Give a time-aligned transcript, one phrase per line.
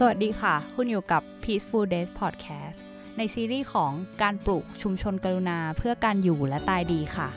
[0.00, 2.78] สวัสดีค่ะ คุณอยู่กับ Peaceful Days Podcast
[3.16, 7.28] ในซีรีส์ของการปลูกชุมชนกรุณาเพื่อการอยู่และตายดีค่ะ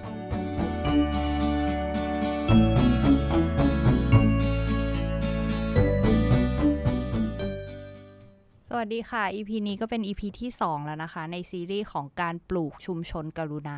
[8.69, 13.77] สวัสดีค่ะ EP นี้ก็เป็น EP ที่ 2 แล้วนะคะ ในซีรีส์ของการปลูกชุมชนกรุณา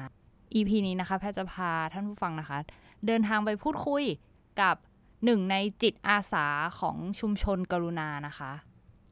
[0.55, 2.57] EP นี้นะคะ แพทย์จะพาท่านผู้ฟังนะคะ
[3.05, 4.03] เดินทางไปพูดคุย
[4.61, 4.75] กับ
[5.25, 6.45] หนึ่งในจิตอาสา
[6.79, 8.51] ของชุมชนกรุณานะคะ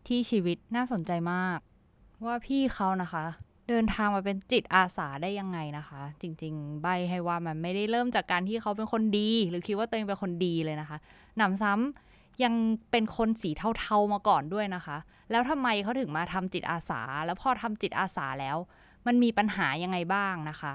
[0.09, 1.59] ที่ชีวิตน่าสนใจมาก
[2.25, 3.23] ว่าพี่เขานะคะ
[3.69, 10.97] เดินทางมาเป็นจิตอาสาได้ยังไงนะคะ จริง ๆ ใบให้ว่ามันไม่ได้เริ่มจากการที่เขาเป็นคนดี หรือคิดว่าตัวเองเป็นคนดีเลยนะคะ
[11.37, 12.53] หนำซ้ำยัง
[12.91, 14.97] เป็นคนสีเทาๆมาก่อนด้วยนะคะ
[15.31, 18.57] แล้วทำไมเขาถึงมาทำจิตอาสา แล้วพอทำจิตอาสาแล้ว
[19.07, 20.73] มันมีปัญหายังไงบ้างนะคะ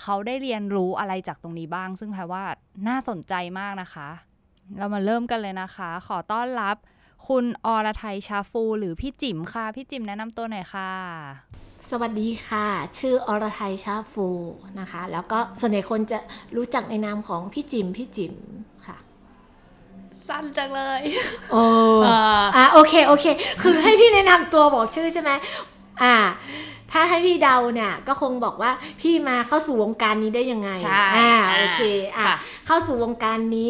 [0.00, 2.44] เขาได้เรียนรู้อะไรจากตรงนี้บ้าง ซึ่งแพรว่า
[2.88, 4.08] น่าสนใจมากนะคะ
[4.78, 6.76] เรามาเริ่มกันเลยนะคะ ขอต้อนรับ
[7.26, 10.90] คุณอรไทยชาฟู หรือพี่จิ๋มค่ะ พี่จิ๋มแนะนำตัวหน่อยค่ะ
[11.90, 12.66] สวัสดีค่ะ
[12.98, 14.28] ชื่ออรไทยชาฟู
[14.80, 16.18] นะคะ แล้วก็ส่วนใหญ่คนจะ
[16.56, 18.34] รู้จักในนามของพี่จิมพี่จิม
[18.86, 18.96] ค่ะ
[20.28, 21.02] สั้นจังเลย
[21.52, 21.64] โอ้
[22.56, 23.26] อ่าโอเคโอเค
[23.62, 25.30] คือให้พี่แนะนำตัวบอกชื่อใช่ไหม
[26.02, 26.14] อ่า
[26.92, 28.70] ถ้าให้พี่เดาเนี่ยก็คงบอกว่า
[29.00, 31.82] พี่มาเข้าสู่วงการนี้ได้ยังไงใช่อ่าโอเค
[32.14, 33.68] อะค่ะเข้าสู่วงการนี้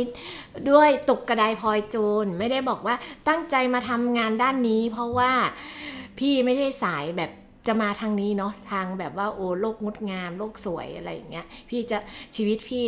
[0.71, 2.95] ด้วยตกกระไดพลอยโจรไม่ได้บอกว่า
[3.29, 5.33] ตั้งใจมาทำงานด้านนี้ เพราะว่า
[6.19, 7.31] พี่ไม่ได้สายแบบ
[7.67, 11.99] จะมาทางนี้เนาะทางแบบว่าโอ้โลกงดงามโลกสวยอะไรอย่างเงี้ยพี่จะ
[12.37, 12.85] ชีวิตพี่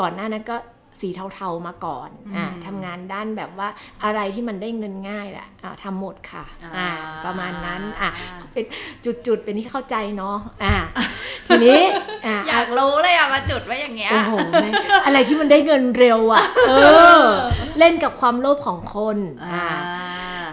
[0.00, 0.56] ก่อนหน้านั้นก็
[1.00, 3.68] สีเทาๆมาก่อนอ่าอืมทำงานด้านแบบว่า
[4.04, 6.44] อะไรที่มันได้เงินง่ายแหละอ่าทำหมดค่ะ
[6.76, 6.88] อ่า
[7.24, 8.10] ประมาณนั้นอะ
[8.52, 8.64] เป็น
[9.26, 10.74] จุดๆเป็นที่เข้าใจเนาะอ่า
[11.46, 11.80] ทีนี้
[12.26, 14.72] อ่าอยากรู้เลยอะมาจุดไว้อย่างเงี้ยโอ้โหแม่ง
[15.06, 16.72] อะไรที่มันได้เงินเร็วอะเอ
[17.20, 17.22] อ
[17.78, 19.18] เล่นกับความโลภของคน
[19.54, 19.66] อ่า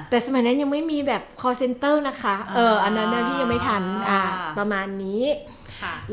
[0.09, 4.21] แต่สมัยนั้นยังไม่มีแบบ call center นะคะ เออ อันนั้นนะพี่ยังไม่ทัน อ่า
[4.57, 5.60] ประมาณนี้ค่ะ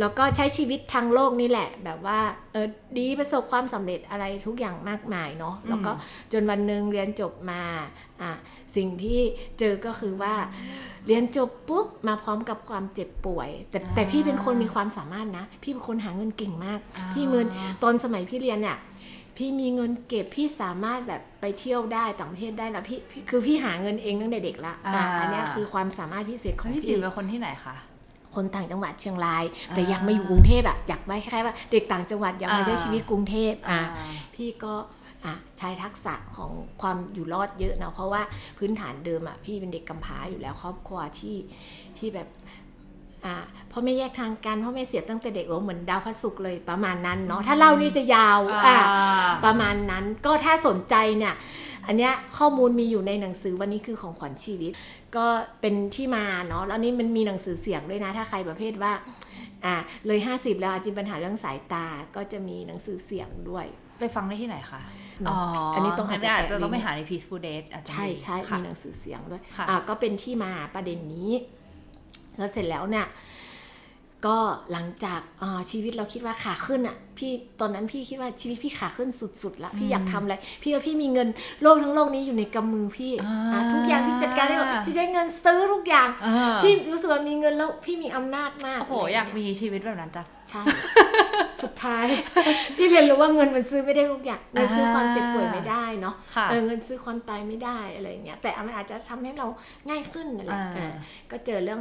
[0.01, 2.21] แล้วก็ใช้ชีวิตทางโลกนี่แหละ แบบว่า
[2.53, 5.93] เออดีประสบความสำเร็จอะไรทุกอย่างมากมายเนาะแล้วก็
[6.33, 7.63] จนวันหนึ่งเรียนจบมา
[8.23, 8.31] อ่า
[8.77, 9.21] สิ่งที่
[9.59, 10.35] เจอก็คือว่า
[11.07, 17.47] เรียนจบปุ๊บมาพร้อมกับความเจ็บป่วย แต่แต่พี่เป็นคนมีความสามารถนะ พี่เป็นคนหาเงินเก่งมากอ่าพี่เงิน
[17.83, 18.79] ตอนสมัยพี่เรียนเนี่ย
[19.37, 27.77] พี่มีเงินเก็บพี่สามารถแบบไปเที่ยวได้ต่างประเทศได้แล้วพี่พี่คือพี่หาเงินเองตั้งแต่เด็กละอ่าอันเนี้ยคือความสามารถพิเศษของพี่พี่จิ๋มเป็นคนที่ไหนคะ
[28.39, 29.45] คนต่างจังหวัดเชียงราย
[29.75, 34.75] แต่อ่าอยากมาอยู่กรุงเทพอะอยากไปคล้ายๆว่าเด็กต่างจังหวัดอยากมาอ่าใช้ชีวิตกรุงเทพอะอ่าพี่ก็
[35.25, 36.51] อะใช้ทักษะของ
[36.81, 38.23] ความอยู่รอดเยอะนะเพราะว่า
[38.59, 41.37] พื้นฐานเดิมอะพี่เป็นเด็กกำพร้าอยู่แล้วครอบครัวที่
[41.99, 42.29] ที่แบบ
[43.25, 43.35] อ่า
[43.71, 48.79] พ่อแม่แยกทางกันพ่อแม่เสียตั้งแต่เด็กโอ้เหมือนดาวพระศุกร์เลยประมาณนั้นเนาะถ้าเล่านี่จะยาวอะ
[49.45, 51.35] ประมาณนั้นก็ถ้าสนใจเนี่ย
[51.87, 54.73] อันเนี้ยข้อมูลมีอยู่ในหนังสือวันนี้คือของขวัญชีวิต
[55.17, 55.27] ก็
[55.61, 58.93] เป็นที่มาเนาะแล้วนี่มันมีหนังสือเสียงด้วยนะ ถ้าใครประเภทว่า
[59.65, 59.75] อ่า
[60.07, 61.87] เลย 50 แล้วอาจจะมีปัญหาเรื่องสายตา
[62.17, 63.67] ก็จะมีหนังสือเสียงด้วย
[64.01, 64.81] ไปฟังได้ที่ไหนคะ
[65.23, 65.37] เนอะ
[65.75, 71.31] อันนี้ต้องอาจจะอาจจะแปะลิงก์ต้องไปหาใน Peaceful Days อาจจะใช่ใช่ค่ะมีหนังสือเสียงด้วยค่ะอ่าก็เป็นที่มาประเด็นนี้
[72.39, 73.07] แล้วเสร็จแล้วเนี่ย
[74.27, 74.37] ก็
[74.73, 79.09] หลังจากอ่าชีวิตเราคิดว่าขาขึ้นอะ พี่ตอนนั้นพี่คิดว่าชีวิตพี่ขาขึ้น
[79.43, 81.29] สุดๆแล้วพี่อยากทำอะไรพี่ว่าพี่มีเงิน
[81.63, 90.63] โลกทั้งโลกนี้อยู่ในกำมือพี่อ่าอะทุกอย่างพี่จัดการได้หมดพี่ใช้เงินซื้อทุกอย่างเออพี่รู้สึกว่ามีเงินแล้วพี่มีอำนาจมากโอ้โหอยากมีชีวิตแบบนั้นจ้ะใช่
[91.63, 92.07] สุดท้าย
[92.77, 99.47] พี่เรียนรู้ว่าเงินมันซื้อไม่ได้ทุกอย่างเงินซื้อความเจ็บป่วยไม่ได้เนาะค่ะเออเงินซื้อความตายไม่ได้อะไรอย่างเงี้ยแต่มันอาจจะทำให้เรา
[99.89, 100.93] ง่ายขึ้นนั่นแหละอ่าเออ
[101.31, 101.81] ก็เจอเรื่อง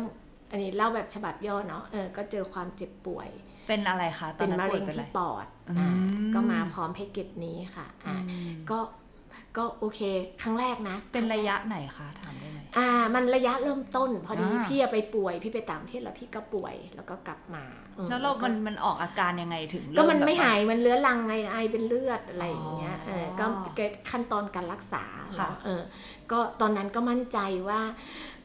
[0.52, 3.30] อันนี้เล่าแบบฉบับย่อเนาะเออก็เจอความเจ็บป่วย
[3.68, 5.90] เป็นอะไรคะตอเป็นนนั้นมะป่วเร็ยงเป็นอะไรที่ปอดอืมอ่า
[6.34, 8.80] ก็มาพร้อมแพ็กเกจนี้ค่ะอ่าอืมก็
[9.58, 10.02] ก็โอเค
[10.42, 17.64] ครั้งแรกนะ เป็นระยะไหนคะถามได้ไหมอ่า มันระยะเริ่มต้น พอดีอ่าพี่อะไปป่วย พี่ไปต่างประเทศแล้วพี่ก็ป่วยแล้วก็กลับมา
[17.98, 23.46] อืมแล้วเราก็มันมันออกอาการยังไงถึงก็มันเริ่ไม่แบบว่หายมันเลื้อรังไงไอเป็นเลือดอะไรอย่างเงี้ยอ๋อเออก็
[24.10, 25.04] ขั้นตอนการรักษา
[25.40, 25.82] ค่ะเนอะเออ
[26.32, 27.40] ก็ตอนนั้นก็มั่นใจ
[27.70, 27.82] ว่า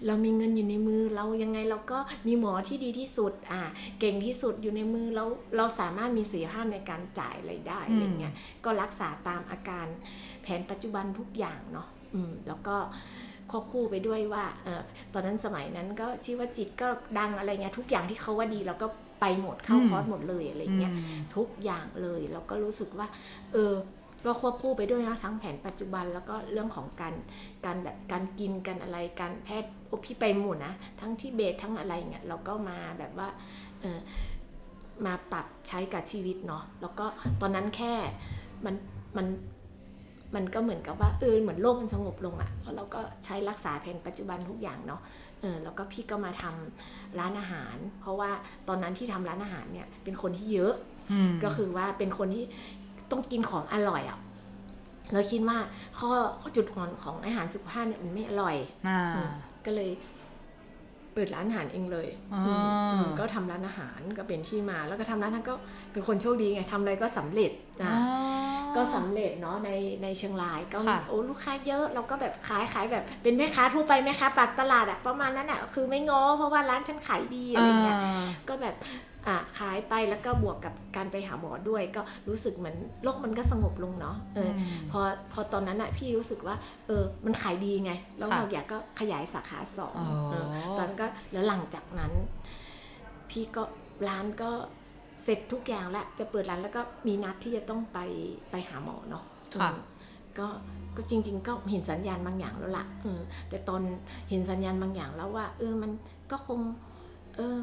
[0.06, 3.62] เรามีเงินอยู่ในมือเรายังไงเราก็มีหมอที่ดีที่สุดอ่า
[4.00, 5.24] เก่งที่สุดอยู่ในมือเรา
[5.56, 8.34] เราสามารถมีเสียภาพในการจ่ายอะไรได้อะไรเงี้ย
[8.64, 9.86] ก็รักษาตามอาการ
[10.42, 12.76] แผนปัจจุบันทุกอย่างเนาะอืมแล้วก็
[13.50, 14.82] ควบคู่ไปด้วยว่าเออ
[15.12, 16.88] ตอนนั้นสมัยนั้นก็ชีวจิตก็
[17.18, 18.88] ดังอะไรเงี้ยทุกอย่างที่เขาว่าดีเราก็
[19.20, 23.06] ไปหมดเข้าอืมคอร์สหมดเลยอะไรเงี้ยอืมทุกอย่างเลยแล้วก็รู้สึกว่า
[23.52, 23.74] เออ
[24.24, 27.14] ก็ควบคู่ไปด้วยนะทั้งแผนปัจจุบันแล้วก็เรื่องของการ
[27.66, 33.28] การแบบการกินกันอะไรการแพทย์โอพี่ไปหมดนะทั้งที่เบสทั้งอะไรเงี้ยเราก็มาแบบว่า
[33.80, 33.98] เออ
[35.06, 37.06] มาปรับใช้กับชีวิตเนาะแล้วก็
[37.40, 37.94] ตอนนั้นแค่
[38.64, 38.74] มัน
[39.16, 39.26] มัน
[40.34, 45.00] มันก็เหมือนกับว่าเออเหมือนโลกมันสงบลงอะ่ะเพราะเราก็ใช้รักษาแผนปัจจุบันทุกอย่างเนาะ
[45.40, 48.30] เออแล้วก็พี่ก็มาทำร้านอาหาร เพราะว่า
[48.68, 50.74] ตอนนั้นที่ทำร้านอาหารเนี่ยเป็นคนที่เยอะ
[51.28, 52.44] มก็คือว่าเป็นคนที่
[53.12, 54.18] ต้องกินของอร่อยอะ่ะ
[55.12, 55.58] เราคิดว่า
[55.98, 56.10] ข้อ
[56.40, 58.56] ข้อจุดอ่อนของอาหารสุขภาพเนี่ยมันไม่อร่อย
[58.88, 59.30] อ่าอืม
[59.66, 59.90] ก็เลย
[61.14, 65.54] เปิดร้านอาหารเองเลยอ๋ออืมอืมก็ทำร้านอาหารก็เป็นที่มา แล้วก็ทำร้านอาหารก็
[65.92, 67.50] เป็นคนโชคดีไงทำอะไรก็สำเร็จ
[67.82, 68.42] นะอ๋อ
[68.76, 69.70] ก็สำเร็จเนาะใน
[70.02, 78.92] ในเชียงรายก็ค่ะโอ้ลูกค้าเยอะเราก็แบบขายขายแบบเป็นแม่ค้าทั่วไปแม่ค้าปากตลาดอะประมาณนั้นอะคือไม่ง้อเพราะว่าร้านฉันขายดีอะไรเงี้ยอ่าก็แบบอะ
[79.58, 85.00] ขายไปแล้วก็บวกกับการไปหาหมอด้วย ก็รู้สึกเหมือนโลกมันก็สงบลงเนาะเอออมพอ
[85.32, 90.46] พอตอนนั้นอะพี่รู้สึกว่าเออมันขายดีไง แล้วค่ะเราอยากก็ขยายสาขาสองอ๋อเออ
[90.78, 92.12] ตอนนนก็แล้วหลังจากนั้น
[93.30, 93.62] พี่ก็
[94.08, 94.50] ร้านก็
[95.22, 97.98] เสร็จทุกอย่างแล้วจะเปิดร้านแล้วก็มีนัดที่จะต้องไป
[98.50, 99.24] ไปหาหมอเนาะ
[99.60, 99.78] ค่ะอืม
[100.38, 100.46] ก็
[100.96, 103.82] ก็จริง ๆ ก็เห็นสัญญาณบางอย่างแล้วล่ะเออแต่ตอน
[104.28, 105.90] เห็นสัญญาณบางอย่างแล้วว่า เออมัน
[106.30, 106.60] ก็คง
[107.36, 107.56] เออ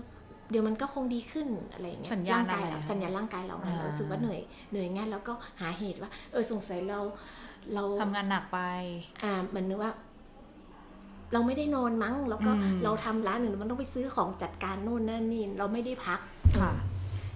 [0.49, 4.41] เดี๋ยวมันก็คงดีขึ้นอะไรอย่างเงี้ยสัญญาณร่างกายอะไรเราคะสัญญาณร่างกายเราไงอ่าเรารู้สึกว่าเหนื่อย
[4.71, 6.99] เหนื่อยง่ายแล้วก็หาเหตุว่า เออสงสัยเรา
[7.73, 8.59] เราทำงานหนักไป
[9.23, 9.93] อ่าเหมือนนึกว่า
[11.33, 16.19] เราไม่ได้นอนมั้ง แล้วก็อืมเราทำร้านหนึ่งมันต้องไปซื้อของจัดการโน่นนั่นนี่เราไม่ได้พัก
[16.61, 16.71] ค่ะ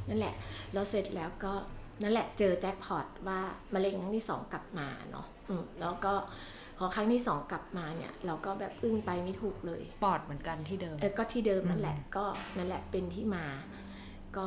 [0.09, 0.35] นั่นแหละ
[0.73, 1.53] แล้วเสร็จแล้วก็
[2.01, 3.39] นั่นแหละเจอแจ็คพอตว่า
[3.73, 6.13] มะเร็งครั้งที่สองกลับมาเนาะอืมแล้วก็
[6.62, 12.25] พ อครั้งที่สองกลับมาเนี่ย เราก็แบบอึ้งไปไม่ถูกเลยปอดเหมือนกันที่เดิมเออก็ที่เดิมนั่นแหละอืมก็
[12.57, 13.45] นั่นแหละเป็นที่มา
[14.37, 14.45] ก็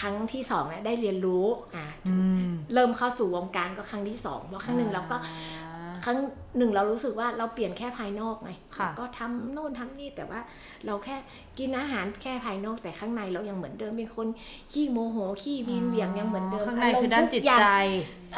[0.00, 1.46] ครั้งที่สองเนี่ยได้เรียนรู้
[1.76, 2.16] อะอื
[2.50, 5.65] มเริ่มเข้าสู่วงการก็ครั้งที่สองเพราะครั้งหนึ่งเราก็อ่า
[6.08, 6.20] ครั้ง
[6.58, 10.40] หนึ่งเรารู้สึกว่าเราเปลี่ยนแค่ภายนอกไงค่ะเราก็ทำโน่นทำนี่แต่ว่า
[10.86, 11.16] เราแค่
[11.58, 14.28] กินอาหารแค่ภายนอกแต่ข้างในเรายังเหมือนเดิมเป็นคน
[14.72, 17.64] ขี้โมโหขี้วีนเหวี่ยงยังเหมือนเดิมข้างในคือด้านจิตใจ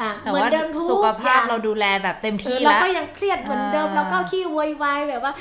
[0.00, 5.32] อะแต่เหมือนว่าเดิมทุกสุขภาพอย่งเราดูแลแบบเต็มเอที่อเราแล้วก็ยังเครียดเหมือนเดิมอ่าเราก็ขี้โวยวายแบบว่า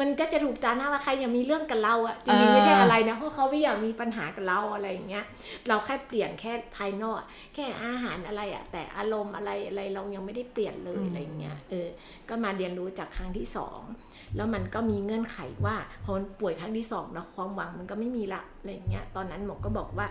[0.00, 5.24] มันก็จะถูกตาหน้าว่าใครอย่ามีเรื่องกับเราอะจริงอ่าๆไม่ใช่อะไรนะเพราะเขาไม่อยากมีปัญหากับเราอะไรอย่างเงี้ย
[5.68, 7.20] เราแค่เปลี่ยนแค่ภายนอก
[7.54, 11.88] แค่อาหารอะไรอะแต่อารมณ์อะไรอะไรเรายังไม่ได้เปลี่ยนเลยอะไรอย่างเงี้ยเออ
[12.28, 13.80] ก็มาเรียนรู้จากครั้งที่สอง
[14.36, 20.06] แล้วมันก็มีเงื่อนไขว่าพอมันป่วยครั้งที่สองเนาะความหวังมันก็ไม่มีละอะไรอย่างเงี้ยตอนนั้นหมอก็บอกว่า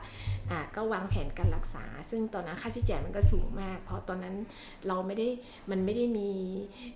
[0.49, 4.35] อ่าก็วางแผนการรักษา ซึ่งตอนนั้นค่าใช้จ่ายมันก็สูงมาก เพราะตอนนั้น
[4.87, 5.27] เราไม่ได้
[5.69, 6.29] มันไม่ได้มี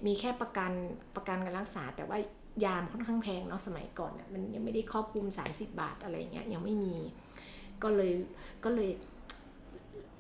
[0.06, 0.72] มีแค่ประกัน
[1.16, 2.18] ประกันการรักษาแต่ว่า
[2.66, 6.96] ยามค่อนข้างแพงเนาะสมัยก่อนน่ะมันยังไม่ได้ครอบคลุม 30 บาทอะไรเงี้ยยังไม่มี
[7.84, 8.12] ก็เลย
[8.64, 8.90] ก็เลย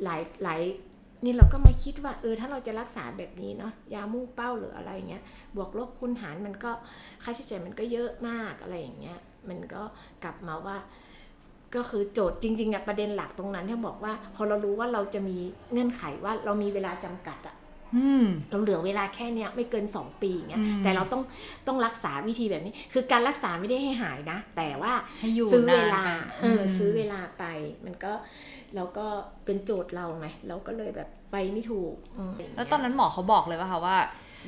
[0.03, 0.61] หลายหลาย
[1.23, 5.23] นี่เราก็มาคิดว่าเออถ้าเราจะรักษาแบบนี้เนาะยามุ่งเป้าหรืออะไรเงี้ย
[5.55, 6.71] บวกลบคูณหารมันก็
[7.23, 9.19] ค่าใช้จ่ายมันก็เยอะมากอะไรอย่างเงี้ย
[9.49, 9.81] มันก็
[10.23, 10.77] กลับมาว่า
[11.75, 15.37] ก็คือโจทย์จริงๆอะประเด็นหลักตรงนั้นที่บอกว่า พอเรารู้ว่าเราจะมี
[15.71, 17.50] เงื่อนไขว่าเรามีเวลาจำกัดอะ
[18.49, 21.21] เราเหลือเวลาแค่เนี้ยไม่เกิน 2 ปีอย่างเงี้ยอืมแต่เราต้อง
[21.67, 27.43] ต้องรักษาวิธีแบบนี้ คือการรักษาไม่ได้ให้หายนะ แต่ว่าให้อยู่ซื้อเวลานานเอออมซื้อเวลาไป
[27.85, 28.11] มันก็
[28.75, 29.05] เราก็
[29.45, 33.97] เป็นโจทย์เราไงเราก็เลยแบบไปไม่ถูกอืมแล้วตอนนั้นหมอเขาบอกเลยว่าคะว่า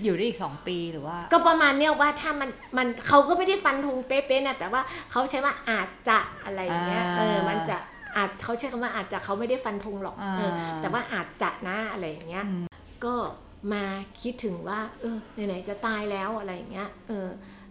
[0.03, 4.81] อยู่ได้อีกสองปีหรือว่า ก็ประมาณเนี้ยว่าถ้ามันมันเขาก็ไม่ได้ฟันธงเป๊ะๆนะแต่ว่า
[5.11, 7.77] เขาใช้ว่าอาจจะอะไรอย่างเงี้ยอ่าเออมันจะ
[8.15, 10.51] อาจเขาใช้คำว่าอาจจะเขาไม่ได้ฟันธงหรอกอ่าเออ
[10.81, 12.65] แต่ว่าอาจจะนะอะไรอย่างเงี้ยอืม
[13.05, 13.15] ก็
[13.73, 13.83] มา
[14.21, 17.27] คิดถึงว่า เออไหนๆจะตายแล้วอะไรอย่างเงี้ยเออ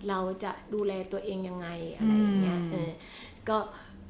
[0.09, 2.91] เราจะดูแลตัวเองยังไงอะไรอย่างเงี้ยอืมเออ
[3.49, 3.57] ก็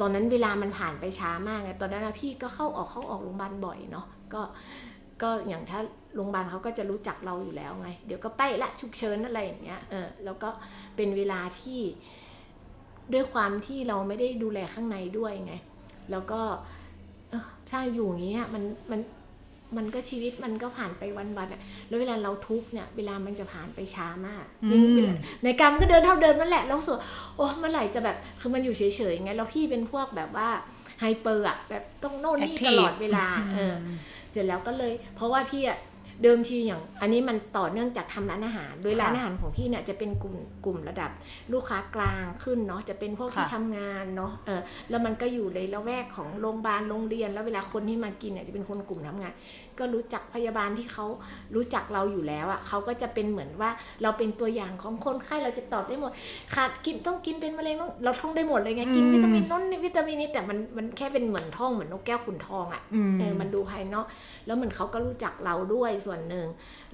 [0.00, 4.42] ตอนนั้นเวลามันผ่านไปช้ามากไงตอนนั้นนะพี่ก็เข้าออกเข้าออกโรงพยาบาลบ่อยเนาะก็
[5.22, 5.80] ก็อย่างถ้า
[6.14, 10.50] โรงพยาบาลเขาก็จะรู้จักเราอยู่แล้วไง เดี๋ยวก็ไปละฉุกเฉินอะไรอย่างเงี้ยเออแล้วก็
[10.96, 11.80] เป็นเวลาที่
[13.12, 15.54] ด้วยความที่เราไม่ได้ดูแลข้างในด้วยไง
[16.10, 16.40] แล้วก็
[17.30, 19.00] เออถ้าอยู่อย่างเงี้ยมันมัน
[19.76, 25.14] มันก็ชีวิตมันก็ผ่านไปวันๆอะแล้วเวลาเราทุกข์เนี่ย เวลามันจะผ่านไปช้ามากอืมยิ่งเวลา
[25.44, 27.04] ในกรรมก็เดินเท่าเดิมนั่นแหละแล้วรู้สึกว่า
[27.36, 30.48] โอ้เมื่อไหร่จะแบบคือมันอยู่เฉยๆไงแล้วพี่เป็นพวกแบบว่า
[31.00, 33.76] ไฮเปอร์อะแบบต้องโน่นนี่ตลอดเวลาเออ
[34.30, 35.78] เสร็จแล้วก็เลย เพราะว่าพี่อะ
[36.22, 41.10] เดิมทีอย่าง อันนี้มันต่อเนื่องจากทำร้านอาหาร โดยค่ะร้านอาหารของพี่เนี่ยจะเป็นกลุ่มกลุ่มระดับ
[41.52, 44.60] ลูกค้ากลางขึ้นเนาะจะเป็นพวกที่ค่ะทำงานเนาะเออ
[44.90, 49.32] แล้วมันก็อยู่ในละแวกของโรงพยาบาลโรงเรียน แล้วเวลาคนที่มากินเนี่ยจะเป็นคนกลุ่มทำงาน
[49.78, 51.06] ก็รู้จักพยาบาลที่เขา
[51.54, 53.70] รู้จักเราอยู่แล้วอะเขาก็จะเป็นเหมือนว่า
[54.02, 56.12] เราเป็นตัวอย่างของคนไข้เราจะตอบได้หมด
[56.54, 64.06] ขาดกินต้องกินเป็นมะเร็งต้องเราท่องได้หมดเลยไงกินอืมวิตามินโน้นวิตามินนี้แต่มันมันแค่เป็นเหมือนท่องเหมือนนกแก้วขุนทองอะอืมเออมันดูภายนอก
[64.46, 66.46] แล้วเหมือนเขาก็รู้จักเราด้วยส่วนหนึ่ง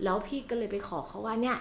[0.04, 1.56] แล้วพี่ก็เลยไปขอเขาว่าเนี่ย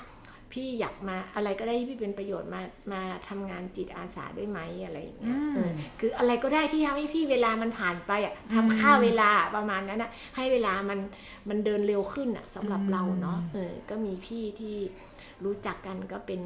[0.54, 2.62] พี่อยากมาอะไรก็ได้ที่พี่เป็นประโยชน์มา
[2.94, 11.00] มาทำงานจิตอาสาได้ไหมอะไรอย่างเงี้ยอืมเออคืออะไรก็ได้ที่ทำให้พี่เวลามันผ่านไปอะอืมทำค่าเวลาประมาณนั้นอะให้เวลามัน
[11.50, 14.75] มันเดินเร็วขึ้นอะสำหรับอืมเราเนาะเออก็มีพี่ที่
[15.46, 16.42] รู้จักกันก็เป็น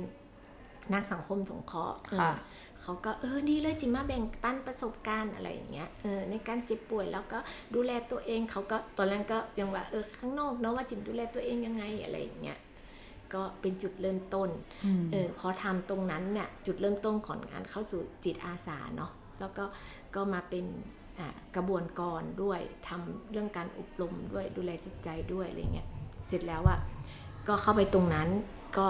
[0.94, 2.34] นักสังคมสงเคราะห์เออค่ะ
[2.82, 7.40] เขาก็เออดีเลยจิมมาแบ่งปันประสบการณ์อะไรอย่างเงี้ยเออในการเจ็บป่วยแล้วก็
[7.76, 12.58] ดูแลตัวเองเขาก็ตอนแรกก็ยังว่าเออข้างนอกเนาะว่าจิมดูแลตัวเองยังไงอะไรอย่างเงี้ย
[13.34, 14.50] ก็เป็นจุดเริ่มต้น
[15.02, 19.64] มเออพอทำตรงนั้นเนี่ยจุดเริ่มต้นของงานเข้าสู่จิตอาสาเนาะแล้วก็
[20.16, 20.66] ก็มาเป็น
[21.20, 25.88] อ่ากระบวนการด้วยทำเรื่องการอบรมด้วยดูแลจิตใจด้วยอะไรเงี้ย
[26.28, 26.80] เสร็จแล้วอะ
[27.48, 28.28] ก็เข้าไปตรงนั้น
[28.78, 28.88] ก็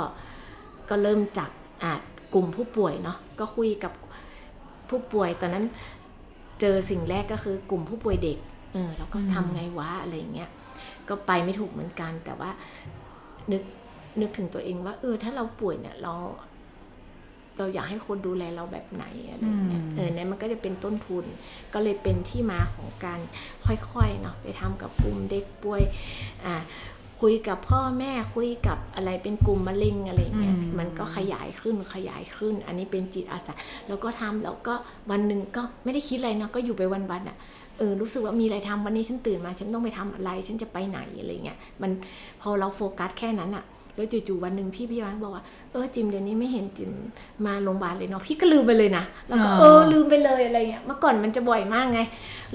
[0.90, 1.52] ก็เริ่มจาก
[1.84, 1.94] อ่า
[2.34, 3.94] กลุ่มผู้ป่วยเนาะก็คุยกับ
[4.90, 5.66] ผู้ป่วยตอนนั้น
[6.62, 8.38] เจอสิ่งแรกก็คือกลุ่มผู้ป่วยเด็ก
[8.74, 10.50] เออแล้วก็อืมทำไงวะอะไรเงี้ย
[11.10, 12.50] ก็ไปไม่ถูกเหมือนกันแต่ว่า
[13.52, 13.64] นึก
[14.20, 16.14] นึกถึงตัวเองว่า เออ ถ้าเราป่วยเนี่ย เรา
[17.58, 21.26] เราอยากให้คนดูแลเราแบบไหนอะไรอย่างเงี้ยอืมเออเนี่ยมันก็จะเป็นต้นทุน
[21.74, 23.20] ก็เลยเป็นที่มาของการ
[23.66, 25.82] ค่อยๆเนาะไปทำกับกลุ่มเด็กป่วย
[26.46, 26.56] อ่า
[27.22, 33.54] คุยกับพ่อแม่คุยกับอะไรเป็นกลุ่มมะเร็งอะไรอย่างเงี้ยอืมมันก็ขยายขึ้นขยายขึ้น อันนี้เป็นจิตอาสา
[33.88, 34.74] แล้วก็ทำแล้วก็
[35.12, 37.38] วันหนึ่งก็ไม่ได้คิดอะไรนะก็อยู่ไปวันๆอะ
[37.82, 41.92] เออรู้สึกว่ามีอะไรทำวันนี้ฉันตื่นมาฉันต้องไปทำอะไร ฉันจะไปไหนอะไรเงี้ยมัน
[42.42, 43.64] พอเราโฟกัสแค่นั้นอะ
[43.96, 46.92] แล้วจู่ๆวันหนึ่งพี่พยาบาลบอกว่าเออจิมเดี๋ยวนี้ไม่เห็นจิม
[47.46, 52.02] มาโรงพยาบาลเลยเนาะพี่ก็ลืมไปเลยนะแล้วก็อ่าเออลืมไปเลยอะไรเงี้ยเมื่อก่อนมันจะบ่อยมากไง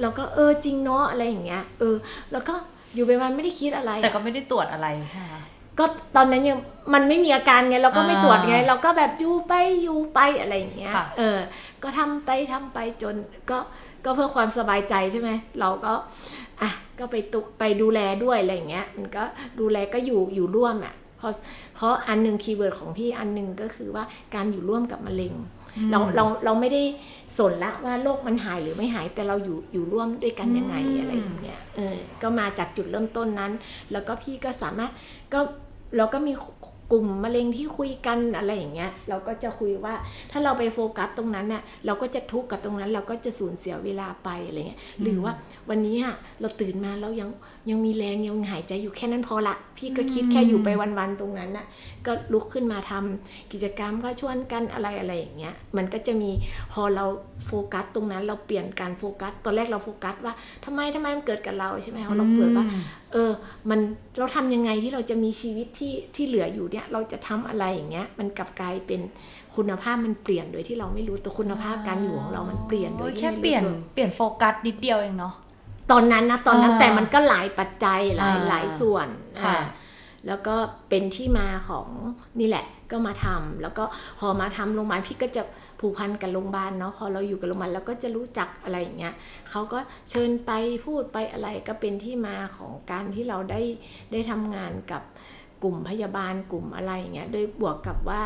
[0.00, 1.96] แล้วก็เออจริงเนาะอะไรอย่างเงี้ยเออ
[2.32, 2.54] แล้วก็
[2.94, 5.42] อยู่ไปวันไม่ได้คิดอะไร แต่ก็ไม่ได้ตรวจอะไรใช่ไหมคะ
[5.78, 5.84] ก็
[6.16, 6.58] ตอนนั้นยัง
[6.94, 11.38] มันไม่มีอาการไงเราก็ไม่อ่าตรวจไง เราก็แบบอยู่ไปอยู่ไปอะไรอย่างเงี้ยค่ะเออ
[11.82, 13.14] ก็ทำไปทำไปจน
[13.50, 13.58] ก็
[14.06, 15.92] ก็เพื่อความสบายใจใช่ไหมเราก็
[16.60, 19.22] อะก็ไปตุไปดูแลด้วยอะไรอย่างเงี้ยมันก็
[19.60, 21.32] ดูแลก็อยู่อยู่ร่วมอะเพราะ
[21.74, 25.34] เพราะอันหนึ่ง keyword ของพี่อันหนึ่งก็คือว่าการอยู่ร่วมกับมะเร็ง
[25.90, 26.82] เราเราเราไม่ได้
[27.38, 33.52] สนละว่าโรคมันหายหรือไม่หายแต่เราอยู่อยู่ร่วมด้วยกันยังไงอืมอะไรอย่างเงี้ยเออก็มาจากจุดเริ่มต้นนั้น
[33.92, 34.92] แล้วก็พี่ก็สามารถ
[35.32, 35.40] ก็
[35.96, 36.32] เราก็มี
[36.92, 39.94] กลุ่มมะเร็งที่คุยกันอะไรอย่างเงี้ยเราก็จะคุยว่า
[40.30, 45.32] ถ้าเราไปโฟกัสตรงนั้นน่ะเราก็จะทุกข์กับตรงนั้น เราก็จะสูญเสียเวลาไปอะไรเงี้ยหรือว่า
[45.68, 47.30] วันนี้อะเราตื่นมาเรายัง
[47.70, 51.66] ยังมีแรงยังหายใจอยู่แค่นั้นพอละ พี่ก็คิดแค่อยู่ไปวันๆตรงนั้นน่ะ
[52.06, 56.30] ก็ลุกขึ้นมาทำกิจกรรมก็ชวนกันอะไรอะไรอย่างเงี้ยมันก็จะมี
[56.72, 57.04] พอเรา
[57.46, 62.66] โฟกัสตรงนั้นเราเปลี่ยนการโฟกัส ตอนแรกเราโฟกัสว่าทำไมทำไมมันเกิดกับเราใช่ไหมพอเราเปิดว่า
[63.12, 63.32] เออ
[63.70, 63.80] มัน
[64.18, 69.00] เราทำยังไงที่เราจะมีชีวิตที่ที่เหลืออยู่เนี่ยเราจะทำอะไรอย่างเงี้ยมันกลับกลายเป็น
[69.56, 75.34] คุณภาพมันเปลี่ยนโดยที่เราไม่รู้ตัวคุณภาพการอยู่ของเรามันเปลี่ยนโดยโอ้ที่แค่ไม่รู้เปลี่ยนตัวเปลี่ยนโฟกัสนิดเดียวเองเนาะ
[75.90, 79.08] ตอนนั้นนะตอนนั้นอ่าแต่มันก็หลายปัจจัยหลายอ่าหลายส่วน
[79.44, 79.64] ค่ะอ่า
[80.26, 80.56] แล้วก็
[80.88, 81.88] เป็นที่มาของ
[82.40, 83.84] นี่แหละก็มาทำแล้วก็
[84.18, 85.42] พอมาทำโรงพยาบาลพี่ก็จะ
[85.80, 89.14] ผูกพันกับโรงพยาบาลเนาะพอเราอยู่กับโรงพยาบาลเราก็จะรู้จักอะไรอย่างเงี้ย
[89.50, 89.78] เขาก็
[90.10, 90.50] เชิญไป
[90.84, 93.60] พูดไปอะไรก็เป็นที่มาของการที่เราได้
[94.12, 95.02] ได้ทำงานกับ
[95.62, 98.22] กลุ่มพยาบาลกลุ่มอะไรอย่างเงี้ยโดยบวกกับว่า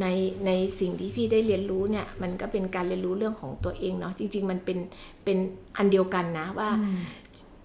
[0.00, 0.06] ใน
[0.46, 4.78] ในสิ่งที่พี่ได้เรียนรู้เนี่ยมันก็เป็นการเรียนรู้เรื่องของตัวเองเนาะจริง ๆ มันเป็น
[5.24, 5.38] เป็น
[5.76, 6.98] อันเดียวกันนะว่าอืม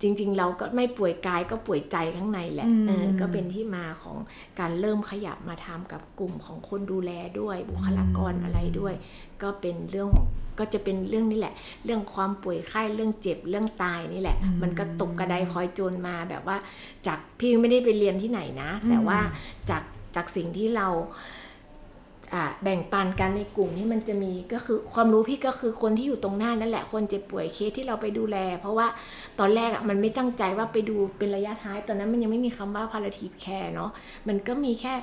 [0.01, 4.17] จริง ๆ เราก็ไม่ป่วยกายก็ป่วยใจข้างในแหละอืมเออก็เป็นที่มาของ
[4.59, 8.93] การเริ่มขยับมาทำกับกลุ่มของคนดูแลด้วยบุคลากรอะไรด้วย
[9.41, 10.25] ก็เป็นเรื่องของ
[10.59, 11.53] ก็จะเป็นเรื่องนี้แหละ
[11.85, 16.57] เรื่องความป่วยไข้เรื่องเจ็บเรื่องตายนี่แหละอืมมันก็ตกกระไดพลอยโจรมาแบบว่า
[17.07, 19.19] จากพี่ไม่ได้ไปเรียนที่ไหนนะ แต่อืมว่า
[19.69, 19.83] จาก
[20.15, 21.35] จากสิ่งที่เราอ่า
[22.63, 28.87] แบ่งปันกันในกลุ่มนี่มันจะมีก็คือความรู้พี่ก็คือคนที่อยู่ตรงหน้านั่นแหละคนเจ็บป่วยเคสที่เราไปดูแล เพราะว่า
[29.39, 33.91] ตอนแรกอะมันไม่ตั้งใจว่าไปดูเป็นระยะท้าย ตอนนั้นมันยังไม่มีคำว่าพาราทีฟแคร์เนาะ
[34.27, 34.93] มันก็มีแค่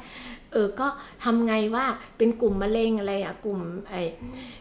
[0.54, 0.86] เออก็
[1.24, 1.84] ทำไงว่า
[2.18, 4.02] เป็นกลุ่มมะเร็งอะไรอะกลุ่มไอ้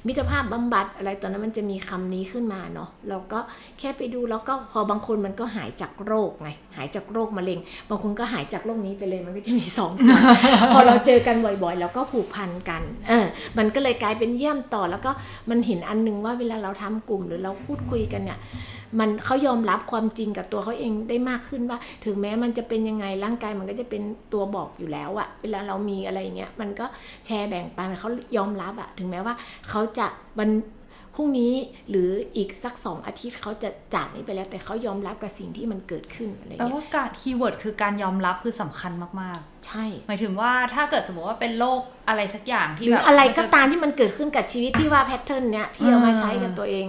[0.07, 3.39] มิตรภาพบำบัดอะไรตอนนั้นมันจะมีคำนี้ขึ้นมาเนาะเราก็
[3.79, 7.59] แค่ไปดูแล้วก็พอบางคนมันก็หายจากโรคไงหายจากโรคมะเร็ง
[7.89, 10.21] บางคนก็หายจากโรคนี้ไปเลยมันก็จะมีสองส่วน
[10.73, 13.25] พอเราเจอกันบ่อยๆ แล้วก็ผูกพันกันเออ
[13.57, 15.11] มันก็เลยกลายเป็นเยี่ยมต่อแล้วก็
[15.49, 18.39] มันเห็นอันหนึงว่าเวลาเราทำกลุ่มหรือเราพูดคุยกันเนี่ย
[18.99, 26.85] มันเขายอมรับความจริงกับตัวเขาเองได้มากขึ้นว่า ถึงแม้มันจะเป็นยังไงร่างกายมันก็จะเป็นตัวบอกอยู่แล้วอะเวลาเรามีอะไรเงี้ยมันก็
[27.25, 29.35] แชร์แบ่งปันเขายอมรับอะถึงแม้ว่า
[29.69, 30.07] เขาจะ
[30.39, 30.49] วัน
[31.15, 31.53] พรุ่งนี้
[31.89, 38.91] หรืออีกสักสองอาทิตย์เขาจะจากนี้ไปแล้ว แต่เขายอมรับกับสิ่งที่มันเกิดขึ้นอะไรแบบเงี้ยว่าการ keyword คือการยอมรับคือสำคัญ
[39.21, 46.87] มากใช่ๆหมายถึงว่าถ้าเกิดสมมติว่าเป็นโรคอะไรสักอย่างหที่รือแบบอะไรนก็จตามที่มันเกิดขึ้นกับชีวิตพี่ว่า pattern เนี้ยพี่เอามาอ่าใช้กับตัวเอง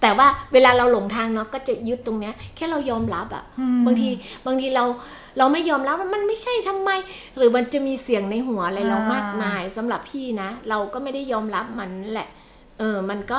[0.00, 4.08] แต่ว่าเวลาเราหลงทางเนาะก็จะยึดตรงเนี้ย แค่เรายอมรับอะอืมบางที
[4.46, 4.84] บางทีเรา
[5.38, 6.90] เราไม่ยอมรับว่ามันไม่ใช่ทำไม
[7.36, 12.28] หรือมันจะมีเสียงในหัวอะไรเรามากมายสำหรับพี่นะ เราก็ไม่ได้ยอมรับมันแหละ
[12.78, 13.38] เออมันก็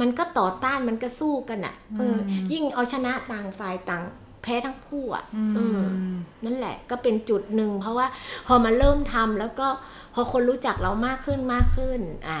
[0.00, 2.16] มันก็ต่อต้านมันก็สู้กันอะ่ะเออ
[2.52, 4.02] ยิ่งเอาชนะต่างฝ่ายต่าง
[4.42, 5.80] แพ้ทั้งคู่อะ่ะอืเออ
[6.12, 8.06] มนั่นแหละก็เป็นจุดหนึ่ง เพราะว่า
[8.46, 9.68] พอมาเริ่มทำแล้วก็
[10.14, 12.40] พอคนรู้จักเรามากขึ้นมากขึ้น อะ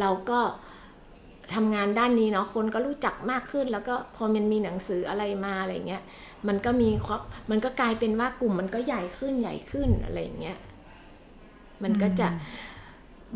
[0.00, 0.40] เราก็
[1.54, 6.02] ทำงานด้านนี้เนาะคนก็รู้จักมากขึ้น แล้วก็พอมันมีหนังสืออะไรมาอะไรเงี้ย
[6.48, 7.20] มันก็มีความ
[7.50, 10.58] มันก็กลายเป็นว่ากลุ่มมันก็ใหญ่ขึ้นใหญ่ขึ้นอะไรอย่างเงี้ย
[11.82, 12.28] มันก็จะ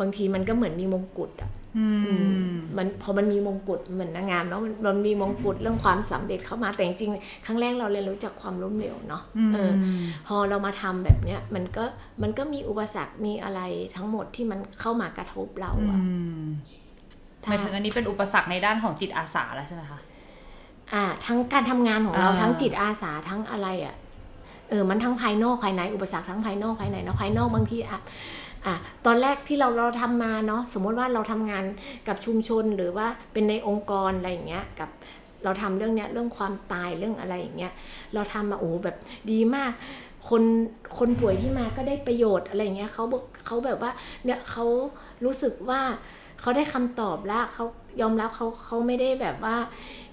[0.00, 1.80] บางทีมันก็เหมือนมีมงกุฎอะอือื ม
[2.42, 9.23] มมันพอมันมีมงกุฎเหมือนนางงามแล้วมันมันมีมงกุฎเรื่องความสำเร็จเข้ามาแต่จริงๆครั้งแรกเราเรียนรู้จากความล้มเหลวเนาะ
[9.54, 9.73] เออ
[10.26, 11.85] พอเรามาทำแบบเนี้ยมันก็
[12.23, 13.61] มันก็มีอุปสรรคมีอะไร
[13.97, 16.00] ทั้งหมดที่มันเข้ามากระทบเราอือะ
[16.45, 16.47] ม
[17.49, 20.00] หมายถึงอันนี้เป็นอุปสรรคในด้านของจิตอาสาแล้วใช่ไหมคะ
[20.92, 23.97] อ่า ทั้งการทำงานของเราอ่าทั้งจิตอาสาทั้งอะไรอะ
[24.71, 28.00] เออมันทั้งภายนอกภายในอุปสรรคทั้งภายนอกภายในเนาะภายนอกบางทีอะ
[28.66, 31.64] อะตอนแรกที่เราเราทำมาเนาะสมมติว่าเราทำงาน
[32.08, 34.90] กับชุมชนหรือว่าเป็นในองค์กรอะไรอย่างเงี้ยกับ
[35.44, 37.73] เราทำเรื่องเนี้ยเรื่องความตายเรื่องอะไรอย่างเงี้ย
[38.14, 38.96] เราทำมาโอ้แบบ
[39.30, 39.73] ดีมาก
[40.28, 40.42] คน
[40.99, 43.90] คนป่วยที่มาก็ได้ประโยชน์อะไรเงี้ยเขาบอกเขาแบบว่า
[44.25, 44.64] เนี่ยเขา
[45.25, 45.80] รู้สึกว่า
[46.40, 47.64] เขาได้คำตอบแล้วเขา
[48.00, 49.56] ยอมรับเขาเขาไม่ได้แบบว่า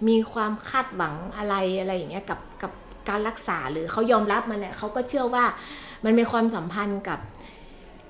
[0.07, 2.71] มีความคาดหวังอะไรอะไรอย่างเงี้ยกับกับ
[3.09, 5.45] การรักษาหรือเขายอมรับมันเนี่ยเขาก็เชื่อว่า
[6.05, 7.19] มันเป็นความสัมพันธ์กับ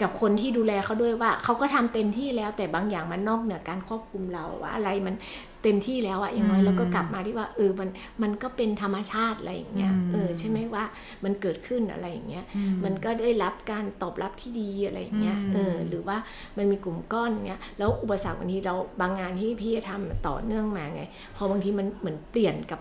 [0.01, 5.15] กับคนที่ดูแลเขาด้วยว่าเขาก็ทำเต็มที่แล้วแต่บางอย่างมันนอกเหนือการควบคุมเราว่าอะไรมัน
[5.63, 7.89] เต็มที่แล้วอะอย่างน้อยอืมเราก็กลับมาที่ว่าเออมัน
[8.23, 10.83] มันก็เป็นธรรมชาติอะไรอย่างเงี้ยอืมเออใช่ไหมว่า
[11.23, 16.17] มันเกิดขึ้นอะไรอย่างเงี้ยอืมันก็ได้รับการตอบรับที่ดีอะไรอย่างเงี้ยอืมเออหรือว่า
[16.57, 21.03] มันมีกลุ่มก้อนเงี้ยแล้วอุปสรรคบางทีเราบางงานที่พี่ทำต่อเนื่องมาไง
[21.35, 22.79] พอบางทีมันเหมือนเปลี่ยนกับ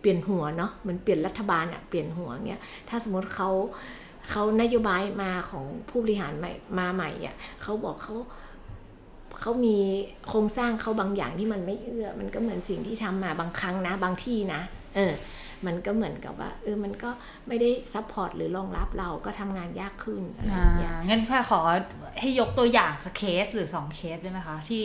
[0.00, 3.50] เปลี่ยนหัวเนาะเหมันเปลี่ยนรัฐบาลอะเปลี่ยนหัวเงี้ยถ้าสมมติเขา
[4.30, 8.16] เขานโยบายมาของผู้บริหารใหม่มาใหม่อะเขาบอกเขา
[9.40, 9.78] เขามี
[10.28, 14.60] โครงสร้างเขาบางอย่างที่มันไม่เอื้อ มันก็เหมือนสิ่งที่ทำมาบางครั้งนะบางที่นะ
[14.96, 15.12] เออ
[15.66, 17.10] มันก็เหมือนกับว่าเออ มันก็
[17.48, 21.60] ไม่ได้ support หรือรองรับเราก็ทำงานยากขึ้นอะไรออ่าย่างเงี้ยงั้นแพ่ขอ
[22.20, 24.82] ให้ยกตัวอย่างสักเคสหรือสองเคสได้ไหมคะ ที่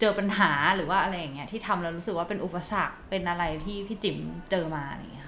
[0.00, 4.18] เจอปัญหาหรือว่าอะไรอย่างเงี้ยที่ทำแล้วรู้สึกว่าเป็นอุปสรรคเป็นอะไรที่พี่จิ๋ม
[4.50, 5.23] เจอมาอะไรอย่างเงี้ย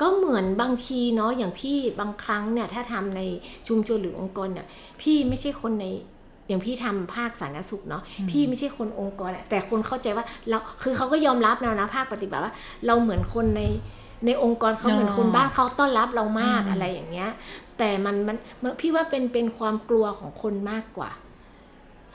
[0.00, 3.20] ก็เหมือนบางทีเนาะอย่างพี่บางครั้งเนี่ยถ้าทำใน
[3.68, 4.66] ชุมชนหรือองค์กรเนี่ย
[5.00, 5.86] พี่ไม่ใช่คนใน
[6.48, 12.54] อย่างพี่ทำภาคสาธารณสุขเนาะอืมพี่ไม่ใช่คนองค์กรอะแต่คนเข้าใจว่าเราคือเขาก็ยอมรับแล้วนะภาคปฏิบัติว่า
[12.86, 13.62] เราเหมือนคนใน
[14.26, 17.30] ในองค์กรเขาเหมือนคนบ้านเขาต้อนรับเรามากอะไรอย่างเงี้ย
[17.78, 21.10] แต่มันมันมันพี่ว่าเป็นเป็นความกลัวของคนมากกว่า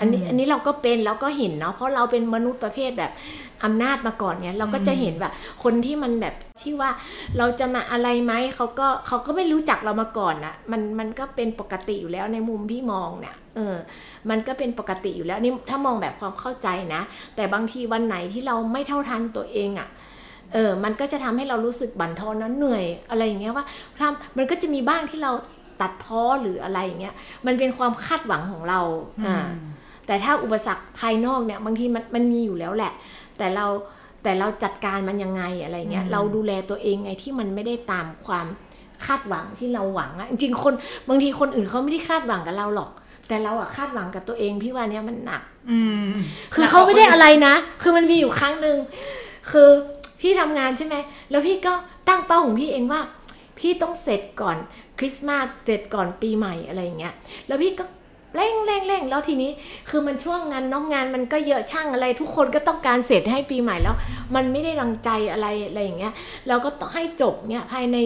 [0.02, 3.12] อันนี้อืมอันนี้เราก็เป็นเราก็เห็นเนาะเพราะเราเป็นมนุษย์ประเภทแบบ
[3.64, 5.34] อำนาจมาก่อนเนี่ยเราก็จะเห็นแบบ
[5.64, 6.90] คนที่มันแบบที่ว่า
[7.38, 13.76] เราจะมาอะไรไหมเขาก็เขาก็ไม่รู้จักเรามาก่อนนะมันมันก็เป็นปกติอยู่แล้วในมุมพี่มองเนี่ยเออ
[14.30, 17.02] มันก็เป็นปกติอยู่แล้วนี่ถ้ามองแบบความเข้าใจนะ
[17.36, 19.88] แต่บางทีวันไหนที่เราไม่เท่าทันตัวเองอะ่ะ
[20.54, 23.66] เออมันก็จะทำให้เรารู้สึกบั่นทอนนะเหนื่อยอะไรอย่างเงี้ยว่า
[24.00, 25.32] ทำมันก็จะมีบ้างที่เรา
[25.82, 28.82] ตัดพ้อหรืออะไรอย่างเงี้ยมันเป็นความคาดหวังของเรา
[29.26, 29.38] อ่า
[30.08, 32.92] แต่ถ้าอุปสรรคภายนอกเนี่ยบางทีมันมันมีอยู่แล้วแหละ
[33.38, 33.66] แต่เรา
[34.24, 38.46] แต่เราจัดการมันยังไงอะไรเงี้ยอืมเราดูแลตัวเองไงที่มันไม่ได้ตามความ
[39.06, 40.74] คาดหวังที่เราหวังอะจริงๆคน
[41.10, 42.92] บางทีคนอื่นเขาไม่ได้คาดหวังกับเราหรอก
[43.28, 46.10] แต่เราอะคาดหวังกับตัวเองพี่ว่าเนี้ยมันหนัก อืม
[46.54, 48.78] คือเขาไม่ได้อะไรนะ คือมันมีอยู่ครั้งหนึ่ง
[49.52, 49.70] คือ
[50.22, 50.96] พี่ทำงานใช่ไหม
[51.30, 51.74] แล้วพี่ก็
[52.08, 53.02] ตั้งเป้าของพี่เองว่า
[53.60, 54.58] พี่ต้องเสร็จก่อน
[55.00, 57.14] คริสต์มาสเสร็จก่อนปีใหม่อะไรอย่างเงี้ย
[57.48, 57.86] แล้วพี่ก็
[58.36, 59.52] เร่งเร่งเร่งแล้วทีนี้
[59.90, 63.96] คือมันช่วงงานน้องงานมันก็เยอะช่างอะไร ทุกคนก็ต้องการเสร็จให้ปีใหม่แล้ว
[64.36, 66.14] มันไม่ได้รังใจอะไรอะไรอย่างเงี้ย
[66.48, 67.98] เราก็ต้องให้จบเนี่ยภายใน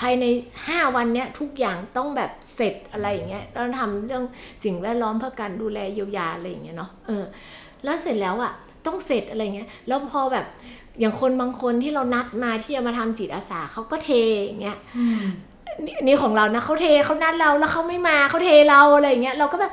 [0.00, 0.24] ภายใน
[0.66, 4.24] ห้าวันเนี้ยทุกอย่างต้องแบบเสร็จอะไรอย่างเงี้ยเราทำเรื่อง
[4.64, 7.24] สิ่งแวดล้อมเพื่อการดูแลเยียวยาอะไรอย่างเงี้ยเนาะเออ
[7.84, 8.52] แล้วเสร็จแล้วอะ่ะ
[8.86, 10.46] ต้องเสร็จอะไรเงี้ยแล้วพอแบบ
[11.00, 14.10] อย่างคนบางคนที่เรานัดมาที่จะมาทำจิตอาสาเขาก็เท
[14.44, 14.78] อย่างเงี้ย
[15.84, 19.72] นี่นี่ของเรานะเขาเทเขานัดเราแล้วเขาไม่มาเขาเทเราอะไรอย่างเงี้ยเราก็แบบ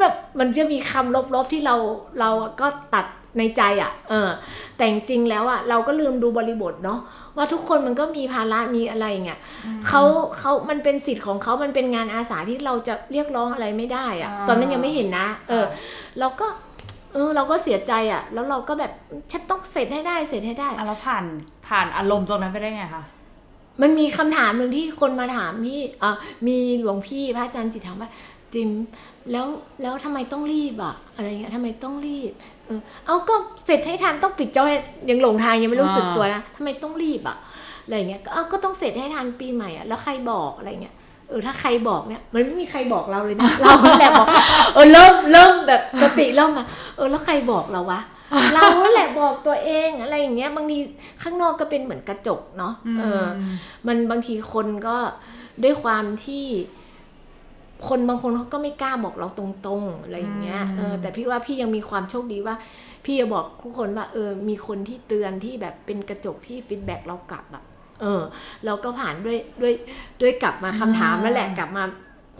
[0.00, 1.74] แบบมันจะมีคำลบๆที่เรา
[2.20, 3.06] เราก็ตัด
[3.38, 4.28] ในใจอะ่ะเออ
[4.76, 6.98] แต่จริงๆแล้วอะ่ะเราก็ลืมดูบริบทเนาะ
[7.36, 9.40] ว่าทุกคนมันก็มีภาระมีอะไรอย่างเงี้ย
[9.88, 10.02] เขา
[10.38, 15.64] เขามันเป็นสิทธิ์ของเขามันเป็นงานอาสาที่เราจะเรียกร้องอะไรไม่ได้อะ่ะอ่าตอนนั้นยังไม่เห็นนะ เออ
[16.20, 16.46] เราก็
[17.14, 18.92] เออเราก็เสียใจอะ่ะ แล้วเราก็แบบ
[19.32, 21.24] ฉันต้องเสร็จให้ได้เสร็จให้ได้อะแล้วผ่าน
[21.68, 23.02] ผ่านอารมณ์ตรงนั้นไปได้ไงคะ
[23.82, 26.10] มันมีคำถามหนึ่งที่คนมาถามพี่อะ
[26.46, 28.10] มีหลวงพี่พระอาจารย์จิตถามว่า
[28.54, 28.70] จิม
[29.32, 29.46] แล้ว
[29.82, 32.32] แล้วทำไมต้องรีบอะ อะไรเงี้ยทำไมต้องรีบ
[32.66, 33.34] เออ เอาก็
[33.66, 34.72] เสร็จให้ทันต้องปิดจอย
[35.10, 37.36] ยังหลงทางยังไม่รู้สึกตัวนะทำไมต้องรีบอะ
[37.84, 40.94] อะไรเงี้ยก็เอาก็ต้องเสร็จให้ทันปีใหม่อะแล้วใครบอกอะไรเงี้ย
[41.28, 44.28] เออถ้าใครบอกเนี่ยมันไม่มีใครบอกเราเลยนะเราแหละบอก
[44.74, 46.64] เออเริ่มเริ่มแบบสติเริ่มมา
[46.96, 48.00] เออแล้วใครบอกเราวะ
[48.54, 50.78] เราแหละบอกตัวเองอะไรอย่างเงี้ยบางที
[51.22, 53.24] ข้างนอกก็เป็นเหมือนกระจกเนาะเออ
[53.86, 54.96] มันบางทีคนก็
[55.64, 56.44] ด้วยความที่
[57.88, 62.56] คนบางคนเขาก็ไม่กล้าบอกเราตรงๆอะไรอย่างเงี้ยเออแต่พี่ว่าพี่ยังมีความโชคดีว่า
[63.04, 67.62] พี่จะบอกทุกคนว่า เออ มีคนที่เตือนที่แบบเป็นกระจกที่ฟีดแบ็กเรากลับอะ
[68.00, 68.22] เออ
[68.64, 69.74] เราก็ผ่านด้วยด้วย
[70.20, 71.84] ด้วยกลับมาคำถามนั่นแหละกลับมา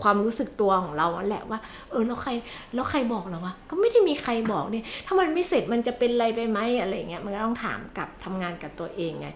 [0.02, 1.58] ความรู้สึกตัวของเรานั่นแหละว่า
[1.90, 2.30] เออแล้วใคร
[2.74, 9.28] แล้วใครบอกเราวะก็ไม่ได้มีใครบอกเนี่ยถ้ามันไม่เสร็จมันจะเป็นอะไรไปไหมอะไรอย่างเงี้ยมันก็ต้องถามกลับทำงานกับตัวเองไง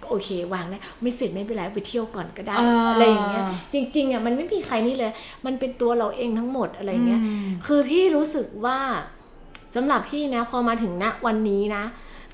[0.00, 5.12] ก็โอเควางได้ไม่เสร็จไม่เป็นไรไปเที่ยวก่อนก็ได้อ่าอะไรอย่างเงี้ยจริงๆอะมันไม่มีใครนี่เลย
[5.46, 7.20] มันเป็นตัวเราเองทั้งหมดอะไรเงี้ย
[7.66, 8.78] คือพี่รู้สึกว่า
[9.74, 11.84] สำหรับพี่นะ พอมาถึงณวันนี้นะ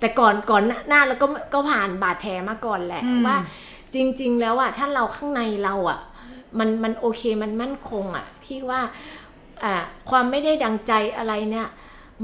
[0.00, 3.36] แต่ก่อนก่อนหน้าหน้าเราก็ก็ผ่านบาดแผลมาก่อนแหละอืมว่า
[3.94, 6.00] จริง ๆ แล้วอะถ้าเราข้างในเราอะ
[6.58, 8.80] มันมันโอเคมันมั่นคงอะพี่ว่า
[9.64, 11.68] อ่าความไม่ได้ดังใจอะไรเนี่ย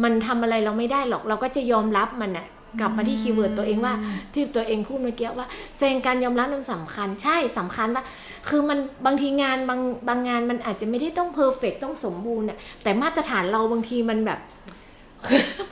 [0.03, 2.47] มันทำอะไรเราไม่ได้หรอกเราก็จะยอมรับมันอะ
[2.81, 3.95] กลับมาที่ keyword ตัวเองว่า
[4.33, 8.05] ที่ตัวเองพูดเมื่อกี้ว่าแสดงการยอมรับมันสำคัญใช่สำคัญว่า
[8.49, 14.39] คือมันบางทีงานบางบางงานมันอาจจะไม่ได้ต้อง perfect ต้องสมบูรณ์น่ะแต่มาตรฐานเราบางทีมันแบบ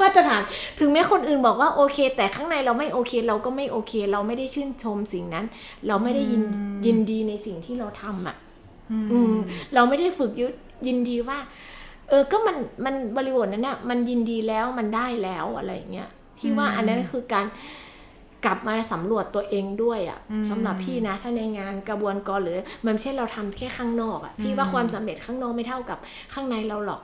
[0.00, 0.42] มาตรฐาน
[0.78, 5.46] ถึงแม้คนอื่นบอกว่าโอเค แต่ข้างในเราไม่โอเค เราก็ไม่โอเค เราไม่ได้ชื่นชมสิ่งนั้น
[5.86, 8.36] เราไม่ได้ยินอืมยินดีในสิ่งที่เราทำอะ
[8.92, 9.34] อืมอืม
[9.74, 10.52] เราไม่ได้ฝึกยึด
[10.86, 11.38] ยินดีว่า
[12.08, 17.46] เออก็มันมันบริบทนั้นน่ะมันยินดีแล้วมันได้แล้วอะไรอย่างเงี้ยพี่ว่าอืมอันนั้นคือการ
[18.44, 25.98] กลับมาสำรวจตัวเองด้วยอะ่ะอืมสำหรับพี่นะถ้าในงานกระบวนการหรือ มันไม่ใช่เราทำแค่ข้างนอกอะ่ะพี่ว่าอืมความสำเร็จข้างนอกไม่เท่ากับ
[26.32, 27.00] ข้างในเราหรอก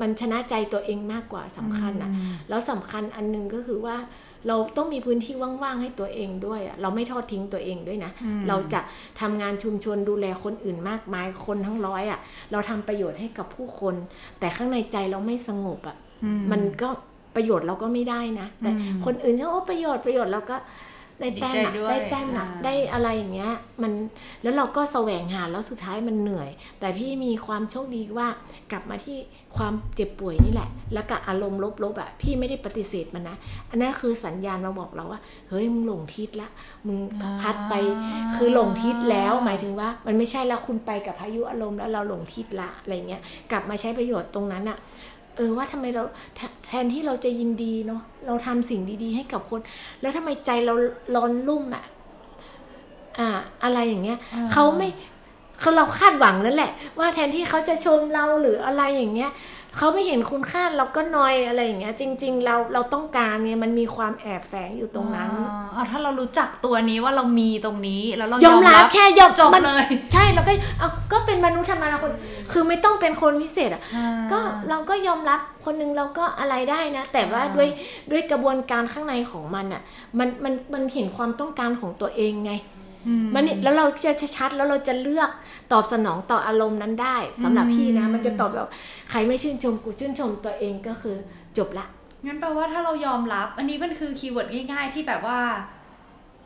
[0.00, 2.10] มันชนะใจตัวเองมากกว่าสำคัญอะ
[2.48, 3.96] แล้วสำคัญอันหนึงก็คือว่า
[4.48, 8.80] เราต้องมีพื้นที่ว่างๆให้ตัวเองด้วยอะเราไม่ทอดทิ้งตัวเองด้วยนะอืมเราจะ
[9.20, 12.20] ทำงานชุมชนดูแลคนอื่นมากมายคนทั้งร้อยอะ
[12.52, 13.94] เราทำประโยชน์ให้กับผู้คน
[14.40, 16.88] แต่ข้างในใจเราไม่สงบอะอืมันก็
[17.36, 20.56] ประโยชน์เราก็ไม่ได้นะ แต่อืมคนอื่นเขาโอ้ประโยชน์ประโยชน์เราก็
[21.20, 23.52] ได้แต้มดีอะใจด้วยได้แต้มอะอ่าได้อะไรอย่างเงี้ย
[23.82, 23.92] มัน
[24.42, 26.50] แล้วเราก็แสวงหาแล้วสุดท้ายมันเหนื่อย
[26.80, 28.28] แต่พี่มีความโชคดีว่า
[28.72, 29.16] กลับมาที่
[29.56, 33.36] ความเจ็บป่วยนี่แหละ แล้วกับอารมณ์ลบๆอะพี่ไม่ได้ปฏิเสธมันนะ
[33.70, 36.48] อันนั้นคือสัญญาณมาบอกเราว่า เฮ้ยมึงหลงทิศละ
[36.86, 36.98] มึง
[37.40, 37.74] พัดไป
[38.36, 44.78] คือหลงทิศแล้วหมายถึงว่า มันไม่ใช่แล้วคุณไปกับพายุอารมณ์แล้วเราหลงทิศละอะไรเงี้ยกลับมาใช้ประโยชน์ตรงนั้นอะ
[45.36, 46.02] เออว่าทำไมเรา
[46.36, 49.60] แทแทนที่เราจะยินดีเนาะเราทำสิ่งดีๆ ให้กับคน
[50.00, 50.74] แล้วทำไมใจเรา
[51.14, 51.84] ร้อนรุ่มอะ
[53.18, 53.28] อ่า
[53.64, 54.88] อะไรอย่างเงี้ยอ่าเขาไม่
[55.60, 59.32] เขาเราคาดหวังนั่นแหละ ว่าแทนที่เขาจะชมเราหรืออะไรอย่างเงี้ย
[59.78, 72.12] เขาไม่เห็นคุณค่าเราก็นอยอะไรอย่างเงี้ย จริง ๆ เราเราต้องการเนี่ยมันมีความแอบแฝงอยู่ตรงนั้นอ๋อเอาถ้าเรารู้จักตัวนี้ว่าเรามีตรงนี้แล้วเรายอมรับแค่ยอมจบมันเลยใช่แล้วก็เอาก็เป็นมนุษย์ธรรมดาคน
[72.52, 73.82] คือไม่ต้องเป็นคนพิเศษอะ
[74.32, 74.38] ก็
[74.68, 77.68] เราก็ยอมรับคนหนึงเราก็อะไรได้นะ แต่ว่าอ่าด้วย
[78.10, 79.82] ด้วยกระบวนการข้างในของมันอะ
[80.18, 82.75] มันมันมันเห็นความต้องการของตัวเองไงอื
[83.34, 85.30] มันนี่แล้วเราจะชัดๆแล้วเราจะเลือก
[85.72, 88.68] ตอบสนองต่ออารมณ์นั้นได้สำหรับพี่นะ มันจะตอบแบบ
[89.10, 91.16] ใครไม่ชื่นชมกูชื่นชมตัวเองก็คือ
[91.58, 91.86] จบละ
[92.26, 95.38] งั้นแปลว่าถ้าเรายอมรับ อันนี้มันคือ keyword ง่าย ๆ ที่แบบว่า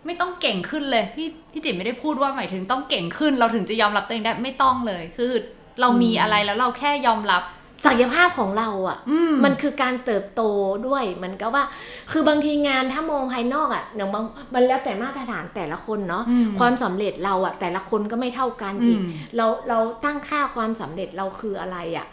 [0.06, 5.32] ไม่ต้องเก่งขึ้นเลยพี่พี่จิ๋มไม่ได้พูดว่าหมายถึงต้องเก่งขึ้น เราถึงจะยอมรับตัวเองได้ไม่ต้องเลย คือ
[5.80, 7.42] เรามีอะไรแล้วเราแค่ยอมรับ
[7.84, 10.42] ศักยภาพของเราอะอืมมันคือการเติบโต
[10.86, 11.64] ด้วยเหมือนกับว่า
[12.12, 19.02] คือบางทีงานถ้ามองภายนอกอะ่ะอย่างบางมันแล้วแต่มาตรฐานแต่ละคนเนาะอืมความสำเร็จเราอะ่ะแต่ละคนก็ไม่เท่ากันอือีกม
[19.36, 22.06] เราเราตั้งค่าความสำเร็จเราคืออะไรอะ่ะ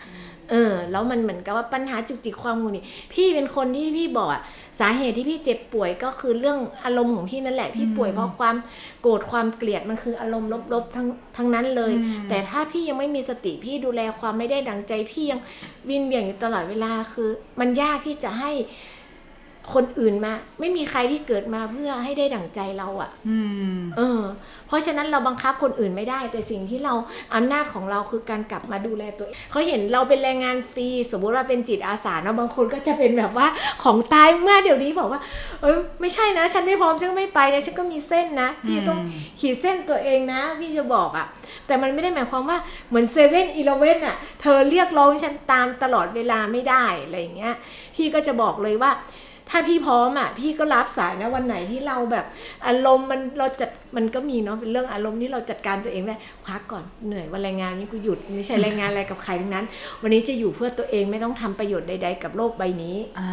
[0.51, 4.41] เออ แล้วมันเหมือนกับว่าปัญหาจุกจิกความงูนี่พี่เป็นคนที่พี่บอกอะ
[4.79, 8.55] สาเหตุที่พี่เจ็บป่วยก็คือเรื่องอารมณ์ของพี่นั่นแหละ พี่ป่วยเพราะความ
[9.01, 11.07] โกรธความเกลียดมันคืออารมณ์ลบๆทั้ง
[11.37, 15.41] ทั้งนั้นเลยอืมแต่ถ้าพี่ยังไม่มีสติพี่ดูแลความไม่ได้ดังใจ พี่ยัง
[15.89, 17.29] วินเวียงอยู่ตลอดเวลาคือ
[17.59, 18.51] มันยากที่จะให้
[19.73, 23.37] คนอื่นมา ไม่มีใครที่เกิดมาเพื่อให้ได้ดั่งใจเราอะอื
[23.75, 24.21] มเออ
[24.67, 26.93] เพราะฉะนั้นเราบังคับคนอื่นไม่ได้ แต่สิ่งที่เรา
[27.35, 33.47] อำนาจของเราคือการกลับมาดูแลตัวเองเขาเห็นเราเป็นแรงงานฟรีสมมุติว่าเป็นจิตอาสาเนาะบางคนก็จะเป็นแบบว่า
[33.83, 35.21] ของตายมากเดี๋ยวนี้บอกว่า
[35.61, 41.27] เออไม่ใช่นะ ฉันไม่พร้อมฉันก็ไม่ไปนะฉันก็มีเส้นนะพี่ต้องอืมขีดเส้นตัวเองนะพี่จะบอกอะ
[41.67, 42.57] แต่มันไม่ได้หมายความว่า
[42.89, 47.53] เหมือนเซเว่นอีเลเว่นอะเธอเรียกร้องฉันตามตลอดเวลาไม่ได้อะไรอย่างเงี้ย
[47.95, 48.91] พี่ก็จะบอกเลยว่า
[49.49, 52.25] ถ้าพี่พร้อมอะพี่ก็รับสายนะวันไหนที่เราแบบ
[52.67, 56.15] อารมณ์มันเราจัดมันก็มีเนาะเป็นเรื่องอารมณ์ที่เราจัดการตัวเองได้
[56.47, 59.65] พักก่อนเหนื่อยวันแรงงานนี้กูหยุดไม่ใช่แรงงานอะไรกับใครทั้งนั้น
[60.01, 63.29] วันนี้จะอยู่เพื่อตัวเองไม่ต้องทำประโยชน์ใด ๆ กับโลกใบนี้อ่า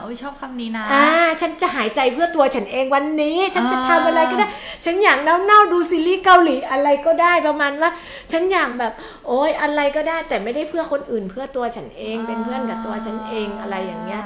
[0.00, 1.06] โอ้ยชอบคำนี้นะอ่า
[1.40, 4.46] ฉันจะหายใจเพื่อตัวฉันเองวันนี้ ฉันจะอ่าทำอะไรก็ได้
[4.84, 7.90] ฉันอยากเน่าๆดูซีรีส์เกาหลีอะไรก็ได้ประมาณว่า
[8.32, 8.92] ฉันอยากแบบ
[9.26, 14.22] โอ๊ยอะไรก็ได้แต่ไม่ได้เพื่อคนอื่นเพื่อตัวฉันเองเป็นเพื่อนกับตัวฉันเองอะไรอย่างเงี้ย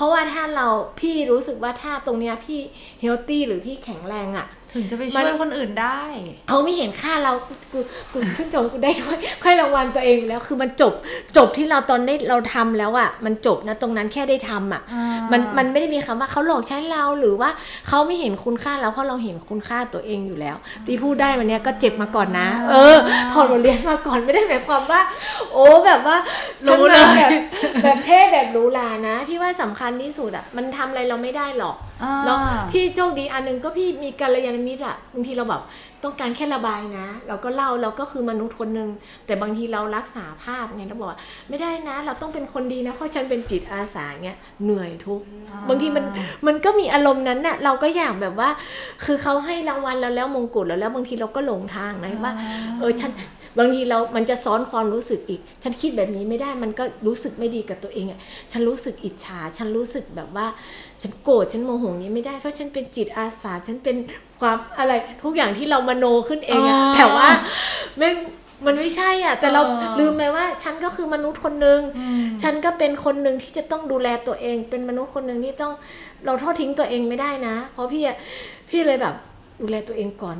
[0.00, 0.68] เพราะว่าถ้าเรา
[1.00, 2.60] พี่รู้สึกว่าถ้าตรงเนี้ยพี่
[3.00, 6.00] เฮลตี้หรือพี่แข็งแรงอะ่ะ ถึงจะไปช่วยคนอื่นได้
[6.48, 7.32] เขาไม่เห็นค่าเรา
[7.72, 7.78] กู
[8.12, 10.92] กูชื่นชมกูได้ค่อยค่อยรางวัลตัวเองอยู่แล้วคือมันจบ
[11.36, 17.50] จบที่เราตอนได้เราทำแล้วอะ่ะ มันจบนะตรงนั้นแค่ได้ทำอะอ่ามันมันไม่ได้มีคำว่าเขาหลอกใช้เราหรือว่า
[17.88, 20.56] เขาไม่เห็นคุณค่าเราเพราะเราเห็นคุณค่าตัวเองอยู่แล้ว
[20.86, 22.96] ที่พูดได้วันเนี้ยก็เจ็บมาก่อนนะ เออ
[23.32, 25.00] ถอดบทเรียนมาก่อนไม่ได้หมายความว่า
[25.52, 26.16] โอ้แบบว่า
[26.66, 27.30] รู้เลยฉันมาแบบ
[27.82, 31.89] แบบเท่แบบหรูหรานะ พี่ว่าสำคัญที่สุดอะมันทำอะไรเราไม่ได้หรอกอ่า
[32.24, 32.38] แล้ว
[32.72, 35.62] พี่โชคดีอันหนึงก็พี่มีกัลยาณมิตรอะบางทีเราแบบ
[36.04, 38.90] ต้องการแค่ระบายนะ เราก็เล่าเราก็คือมนุษย์คนหนึ่ง
[39.26, 45.24] แต่บางทีเรารักษาภาพไงเราบอกว่าไม่ได้นะ เราต้องเป็นคนดีนะ เพราะฉันเป็นจิตอาสาเงี้ยเหนื่อยทุกข์
[45.68, 46.04] บางทีมัน
[46.46, 48.48] มันก็มีอารมณ์นั้นน่ะเราก็อยากแบบว่า
[49.04, 52.32] คือเขาให้รางวัลเราแล้วมงกุฎเราแล้วบางทีเราก็หลงทางนะว่า
[52.80, 53.12] เออฉัน
[53.58, 58.18] บางทีเรา มันจะซ้อนความรู้สึกอีก ฉันคิดแบบนี้ไม่ได้ มันก็รู้สึกไม่ดีกับตัวเองอะ
[58.52, 60.46] ฉันรู้สึกอิจฉา ฉันรู้สึกแบบว่า
[61.02, 63.96] ฉันโกรธ ฉันโมโหนี้ไม่ได้ เพราะฉันเป็นจิตอาสา ฉันเป็น
[64.40, 67.28] ความอะไร ทุกอย่างที่เรามโนขึ้นเองอะอ๋อแต่ว่า
[67.98, 68.14] ไม่ง
[68.66, 75.72] มันไม่ใช่อะ แต่เราเออลืมไปว่า ฉันก็คือมนุษย์คนหนึ่งอืมฉันก็เป็นคนหนึ่งที่จะต้องดูแลตัวเอง เป็นมนุษย์คนหนึ่งที่ต้อง
[76.26, 78.16] เราทอดทิ้งตัวเองไม่ได้นะ เพราะพี่อะ
[78.70, 79.14] พี่เลยแบบ
[79.60, 80.36] ดูแลตัวเองก่อน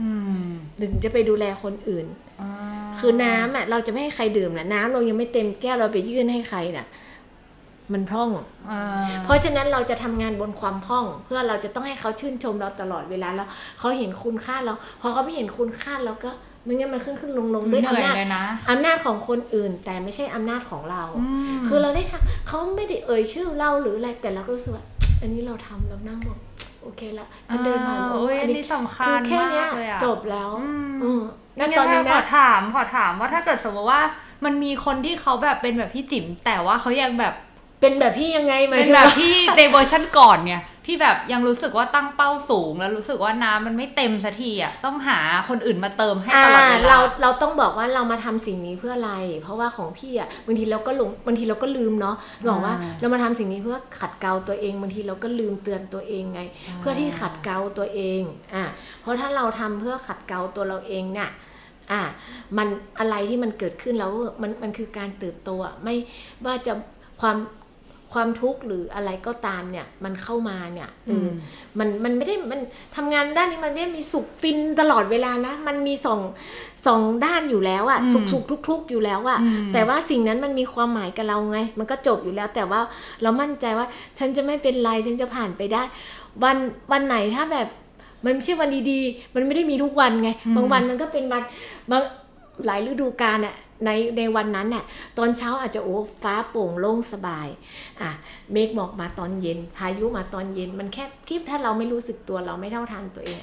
[0.00, 0.10] อื
[0.48, 2.29] มถึงจะไปดูแลคนอื่นอ่า
[2.98, 6.86] คือน้ำอะเราจะไม่ให้ใครดื่มนะน้ำเรายังไม่เต็มแก้วเราไปยื่นให้ใครน่ะ
[7.92, 8.30] มันพร่อง
[8.70, 8.82] อ่า
[9.24, 13.48] เพราะฉะนั้นเราจะทำงานบนความพร่อง เพื่อเราจะต้องให้เขาชื่นชมเราตลอดเวลาแล้ว
[13.78, 16.30] เขาเห็นคุณค่าเราพอเขาไม่เห็นคุณค่าเราก็
[16.64, 21.02] ไม่งั้นมันขึ้นขึ้นลงลงเหด้วยนื่อยอำนาจเลยนะอำนาจของคนอื่น แต่ไม่ใช่อำนาจของเรา
[21.54, 24.84] มคือเราได้ทำเขาไม่ได้เอ่ยชื่อเราหรืออะไรแต่เราก็รู้สึกว่า
[25.20, 26.38] อันนี้เราทำเรานั่งบอก
[26.82, 31.22] โอเคละฉันเดินผ่านอ่าโอ้โอ้ยยอัอันนนี้นี้สำคัคือญแค่มาเนี้ยกเลยอะจบแล้ว อืมอืม
[31.60, 34.02] ณงั้นตอนนี้ขนะอถามขอถามว่าถ้าเกิดสมมติว่า
[34.44, 37.34] มันมีคนที่เขาแบบเป็นแบบพี่จิ๋มแต่ว่าเขายังแบบ
[37.80, 49.12] เป็นแบบพี่ยังไงหมายเป็นถึงแบบว่าพี่ในเวอร์ชันก่อนเนี่ ยพี่แบบยังรู้สึกว่าตั้งเป้าสูง แล้วรู้สึกว่าน้ำมันไม่เต็มสักทีอะต้องหาคนอื่นมาเติมให้ตลอดเวอ่าลาเราเราต้องบอกว่าเรามาทำสิ่งนี้เพื่ออะไร
[49.42, 52.16] เพราะว่าของพี่อะบางทีเราก็หลงบางทีเราก็ลืมเนาะ
[52.48, 58.22] บอกว่าอ่าเรามาทำสิ่งนี้เพื่อขัดเกลาตัวเองบางทีเราก็ลืมเตือนตัวเองไงอ่าเพื่อที่ขัดเกลาตัวเอง
[58.54, 58.64] อ่า
[59.00, 61.30] เพราะถ้าเราทำเพื่อขัดเกลาตัวเราเองเนี่ย
[61.92, 62.02] อ่า
[62.56, 64.12] มันอะไรที่มันเกิดขึ้นแล้ว
[64.42, 65.94] มันมันคือการเติบโตอะไม่
[66.46, 66.72] ว่าจะ
[67.20, 67.36] ความ
[68.12, 71.30] ความทุกข์หรืออะไรก็ตามเนี่ยมันเข้ามาเนี่ยเอออ
[71.78, 72.60] มันมันไม่ได้มัน
[72.96, 76.20] ทำงานด้านนี้มันไม่ได้มีสุขฟินตลอดเวลานะมันมีสอง
[76.86, 82.80] สองด้านอยู่แล้วอะอืมสุขสุขทุกทุกๆอยู่แล้วอะอืมแต่ว่าสิ่งนั้นมันมีความหมายกับเราไง มันก็จบอยู่แล้ว แต่ว่า
[83.22, 83.86] เรามั่นใจว่า
[84.18, 85.82] ฉันจะไม่เป็นไรฉันจะผ่านไปได้
[86.42, 86.56] วัน
[86.92, 87.68] วันไหนถ้าแบบ
[88.24, 91.42] มันไม่ใช่วันดีๆ มันไม่ได้มีทุกวันไงอืมบางวันมันก็เป็นวัน
[91.90, 92.02] บาง
[92.66, 94.84] หลายฤดูกาลอะ ในในวันนั้นน่ะ
[95.18, 97.48] ตอนเช้าอาจจะโอ้ฟ้าโปร่งโล่งสบาย
[98.00, 98.10] อะ
[98.52, 103.40] เมฆหมอกมาตอนเย็น พายุมาตอนเย็นมันแค่ที่ถ้าเราไม่รู้สึกตัวเราไม่เท่าทันตัวเอง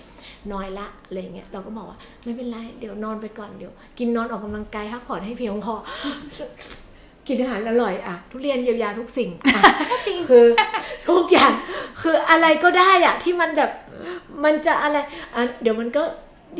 [0.53, 5.75] น้อยละอะไรเงี้ยเราก็บอกว่าไม่เป็นไรเดี๋ยวนอนไปก่อนเดี๋ยว กินนอนออกกำลังกายพักผ่อนให้เพียงพอ
[7.27, 9.61] กินอาหารอร่อยอะทุเรียนเยียวยาทุกสิ่งอะ
[10.07, 10.45] จริงคือ
[11.09, 11.51] ทุกอย่าง
[12.01, 13.71] คืออะไรก็ได้อะที่มันแบบ
[14.43, 14.97] มันจะอะไร
[15.35, 16.03] อะเดี๋ยวมันก็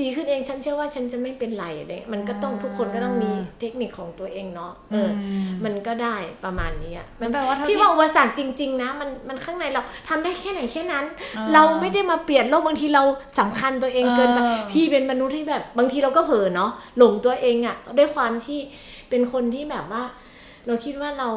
[0.01, 11.05] ดีขึ้นเองฉันเชื่อว่าฉันจะไม่เป็นไรอะไรมันก็ต้องทุกคนก็ต้องมีเทคนิคของตัวเองเนาะเอออมมันก็ได้ประมาณนี้อะมันแปลว่าถ้าพี่พี่ว่าอุปสรรคจริง ๆ นะ มันมันข้างในเราทำได้แค่ไหนแค่นั้น
[11.37, 13.03] อ่าเราไม่ได้มาเปลี่ยนโลกบางทีเรา
[13.39, 18.59] สำคัญตัวเองเกินไปเออพี่เป็นมนุษย์ที่แบบ บางทีเราก็เผลอเนาะหลงตัวเองอะ่ะด้วยความที่
[19.09, 20.03] เป็นคนที่แบบว่า
[20.65, 21.29] เราคิดว่าเรา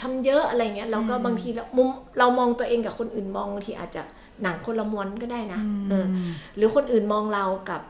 [0.00, 4.02] ทำเยอะอะไรเงี้ยเราก็บางทีเรามุมเรามองตัวเองกับคนอื่นมองบางทีอาจจะ
[4.42, 6.06] หนังคนละม้วนก็ได้นะเออ
[6.56, 7.80] หรือคนอื่นมองเรากับ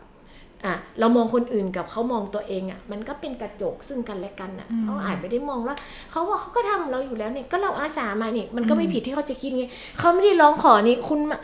[0.67, 5.75] อะเรามองคนอื่นกับเขามองตัวเองอะ่ะมันก็เป็นกระจกซึ่งกันและกันอะอืมเขาอาจไม่ได้มองว่า
[6.11, 9.65] เขาว่าเขาก็ทำเราอยู่แล้วเนี่ยก็เราอาสามาเนี่ยมันก็ไม่ผิดที่เขาจะคิดไง
[9.99, 11.39] เขาไม่ได้ร้องขอนี่คุณมา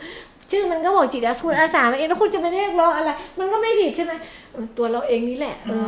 [0.51, 4.13] ชื่อมันก็บอกจิตอาสาคุณอาสามาเองแล้วคุณจะไปเรียกร้องอะไร มันก็ไม่ผิดใช่ไหม
[4.53, 5.87] เออตัวเราเองนี่แหละเออ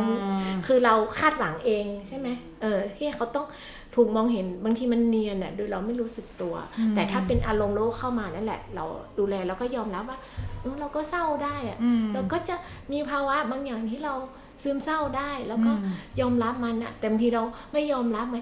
[0.52, 2.28] มคือเราคาดหวังเองใช่ไหม
[2.62, 3.46] เออที่เขาต้อง
[3.94, 8.84] ถูกมองเห็นบางทีมันเนียนอะโดยเราไม่รู้สึกตัวอืมแต่ถ้าเป็นอารมณ์โลกเข้ามานั่นแหละ เรา
[9.18, 10.18] ดูแลแล้วก็ยอมรับว่า
[10.60, 12.56] เออเราก็เศร้าได้อะอืมเราก็จะ
[12.92, 14.14] มีภาวะบางอย่างที่เรา
[14.62, 18.38] ซึมเศร้าได้แล้วก็อืมยอมรับมันอะแต่บางทีเราไม่ยอมรับไหม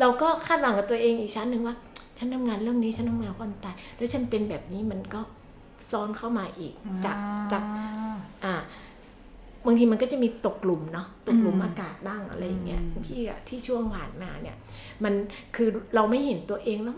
[0.00, 1.76] เราก็คาดหวังกับตัวเองอีกชั้นหนึ่งว่า
[2.18, 5.20] ฉันทำงานเรื่องนี้ฉันทำงานความตายแล้วฉันเป็นแบบนี้มันก็
[5.90, 7.16] ซ้อนเข้ามาอีกจาก
[7.52, 7.62] จาก
[8.44, 8.54] อ่า
[9.66, 14.56] บางทีมันก็จะมีตกหลุมเนาะตกหลุมอากาศบ้างอะไรอย่างเงี้ยพี่อะที่ช่วงผ่านมาเนี่ย
[15.04, 15.14] มัน
[15.56, 16.96] คือเราไม่เห็นตัวเองแล้ว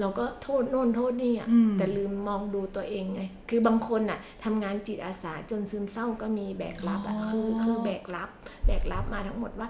[0.00, 8.30] เราก็โทษโน่นโทษนี่อะอืมแต่ลืมมองดูตัวเองไง คือบางคนอะทำงานจิตอาสาจนซึมเศร้าก็มีแบกรับอะอ๋อคือคือแบกรับ
[8.66, 9.68] แบกรับมาทั้งหมดว่า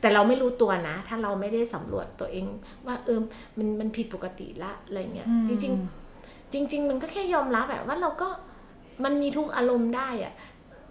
[0.00, 2.46] แต่เราไม่รู้ตัวนะ ถ้าเราไม่ได้สำรวจตัวเอง
[2.86, 3.20] ว่าเออ
[3.58, 8.28] มันมันผิดปกติละอะไรเงี้ยจริงๆจริง ๆ มันก็แค่ยอมรับแบบว่าเราก็
[9.04, 10.34] มันมีทุกอารมณ์ได้อะ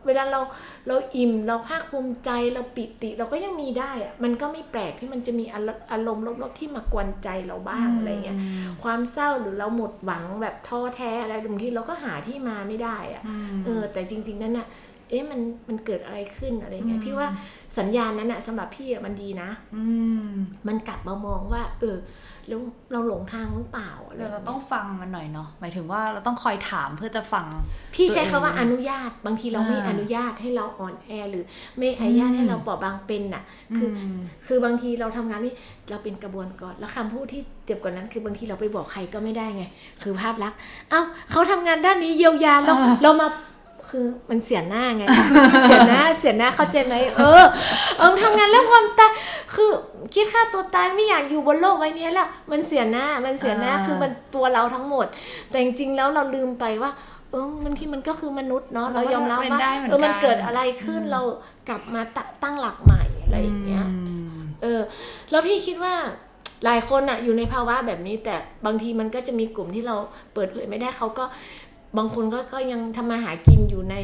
[0.05, 0.41] เวลาเรา
[0.87, 8.37] เราอิ่มเราภาคภูมิใจเราปิติเราก็ยังมีได้อะมันก็ไม่แปลกที่มันจะมีอารอารมณ์ลบๆที่มากวนใจเราบ้างอะไรเงี้ย
[8.83, 13.23] ความเศร้าหรือเราหมดหวังแบบท้อแท้อะไรบางทีเราก็หาที่มาไม่ได้อะ
[13.65, 14.67] เออ แต่จริง ๆ นั้นน่ะ
[15.09, 17.27] เอ๊ะมันมันเกิดอะไรขึ้นอะไรเงี้ยอืมพี่ว่า
[17.77, 19.85] สัญญาณนั้นน่ะสำหรับพี่อะมันดีนะ อื
[20.29, 20.31] ม
[20.67, 21.97] มันกลับมามองว่า เออ
[22.49, 27.45] แล้วเราหลงทางหรือเปล่าอะไรเดี๋ยวเรางี้ยต้องฟังมันหน่อยเนาะหมายถึงว่าเราต้องคอยถามเพื่อจะฟัง
[27.95, 31.43] พี่ใช้ตัวคำเองว่าอนุญาต บางทีเราไม่อ่าอนุญาตให้เราอ่อนแอหรือ
[31.77, 33.43] ไม่อนุญาตให้เราเปราะบางเป็นน่ะ
[33.77, 35.53] คืออมคือบางทีเราทำงานนี่
[35.89, 39.63] เราเป็นกระบวนการแล้วคำพูดที่เจ็บกว่านั้น คือบางทีเราไปบอกใครก็ไม่ได้ไง
[40.03, 43.27] คือภาพลักษณ์เอ้าเขาทำงานด้านนี้เยียวยาเราอ่าเรามา
[43.89, 45.04] คือมันเสียหน้าไง
[45.63, 47.43] เสียหน้าเสียหน้าเข้าใจไหมเออ
[47.98, 49.12] เออทำงานเรื่องความตาย
[49.54, 49.69] คือ
[50.13, 55.06] คิดฆ่าตัวตายไม่อยากอยู่บนโลกใบนี้แล้วมันเสียหน้ามันเสียหน้าคือมันตัวเราทั้งหมด
[55.50, 56.91] แต่จริงๆแล้วเราลืมไปว่า
[57.32, 61.21] เออมันที่มันก็คือมนุษย์เนาะเรายอมรับเป็นว่าได้เหมือนเออมันกันเกิดอะไรขึ้นเรา
[61.69, 63.86] กลับมาตะตั้งหลักใหม่อะไรอย่างเงี้ย
[64.38, 64.82] มเออ
[65.32, 65.95] แล้วพี่คิดว่า
[66.65, 69.95] หลายคนอะอยู่ในภาวะแบบนี้แต่บางทีมันก็จะมีกลุ่มที่เรา
[70.34, 71.26] เปิดเผยไม่ได้เขาก็
[71.97, 73.95] บางคนก็ก็ยังทำมาหากินอยู่ใน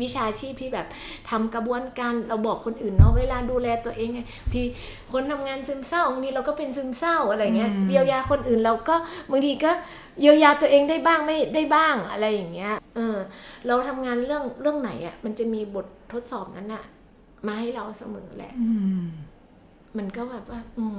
[0.00, 0.86] วิชาชีพที่แบบ
[1.30, 4.20] ทำกระบวนการเราบอกคนอื่นเนาะเวลาดูแลตัวเองไง
[4.52, 4.64] ที่
[5.12, 8.96] คนทำงานซึมเศร้าบางทีเราก็เป็นซึมเศร้าอะไรเงี้ยอืมเยียวยาคนอื่นเราก็
[9.30, 9.72] บางทีก็
[10.20, 13.16] เยียวยาตัวเองได้บ้างไม่ได้บ้างอะไรอย่างเงี้ยเออ
[13.66, 16.84] เราทำงานเรื่องเรื่องไหนอะมันจะมีบททดสอบนั้นอะ
[17.46, 18.70] มาให้เราเสมอแหละอื
[19.00, 19.04] ม
[19.98, 20.98] มันก็แบบว่า อืม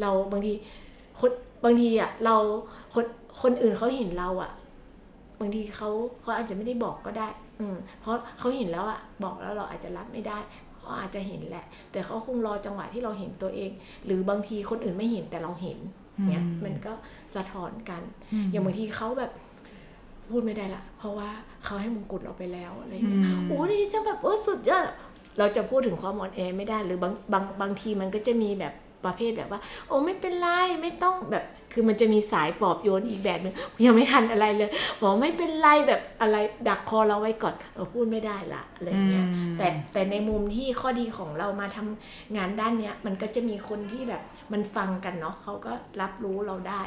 [0.00, 0.52] เราบางที
[1.20, 1.30] คน
[1.64, 2.36] บางทีอะ เรา
[2.94, 3.04] คน
[3.42, 4.52] คนอื่นเขาเห็นเราอะ
[5.42, 5.90] บางทีเขา
[6.22, 7.28] เขาอาจจะไม่ได้บอกก็ได้
[7.60, 10.38] อืมเพราะเขาเห็นแล้วอะบอกแล้วเราอาจจะรับไม่ได้
[10.76, 13.70] เขาอาจจะเห็นแหละ แต่เขาคงรอจังหวะที่เราเห็นตัวเอง
[14.06, 15.78] หรือบางทีคนอื่นไม่เห็นแต่เราเห็น
[16.28, 16.92] เนี่ยอืมมันก็
[17.34, 18.02] สะท้อนกัน
[18.32, 19.32] อืมอย่างบางทีเขาแบบ
[20.30, 21.30] พูดไม่ได้ละเพราะว่า
[21.64, 24.96] เขาให้มงกุฎเราไปแล้วอะไรอย่างเงี้ยอืมโอ้ดีจะแบบโอ้สุดยอดอะ
[25.38, 28.72] เราจะพูดถึงความอ่อนแอไม่ได้หรือบางบางบางทีมันก็จะมีแบบ
[29.04, 30.48] ประเภทแบบว่า โอ้ไม่เป็นไร
[30.82, 36.36] ไม่ต้องแบบคือมันจะมีสายปลอบโยนอีกแบบหนึงยังไม่ทันอะไรเลยบอกไม่เป็นไรแบบอะไร
[36.68, 46.82] ดักคอเราไว้ก่อนเราพูดไม่ได้ละอะไรอย่างเงี้ยอืมแต่แต่ในมุมที่ข้อดีของเรามาทำงานด้านเนี้ย มันก็จะมีคนที่แบบมันฟังกันเนาะเขาก็รับรู้เราได้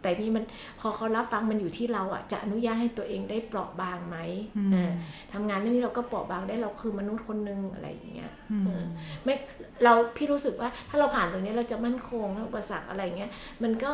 [0.00, 0.44] แต่นี่มัน
[0.80, 4.16] พอเขารับฟังมันอยู่ที่เราอะจะอนุญาตให้ตัวเองได้เปราะบางไหม
[4.58, 4.90] อืมเออ
[5.32, 8.84] ทำงานเรื่องนี้เราก็เปราะบางได้เราคือมนุษย์คนนึงอะไรอย่างเงี้ยอืมเออ
[9.24, 9.34] ไม่
[9.84, 13.30] เราพี่รู้สึกว่าถ้าเราผ่านตรงนี้เราจะมั่นคงแล้วอุปสรรคอะไรเงี้ย
[13.62, 13.90] มันก็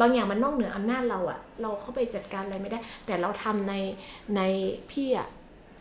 [0.00, 3.74] บางอย่างมันนอกเหนืออำนาจเราอะเราเข้าไปจัดการอะไรไม่ได้ แต่เราทำใน
[4.36, 4.40] ใน
[4.90, 5.28] พี่อะ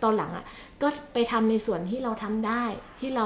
[0.03, 0.45] ตอนหลังอะ
[0.81, 2.63] ก็ไปทำในส่วนที่เราทำได้
[2.99, 3.25] ที่เรา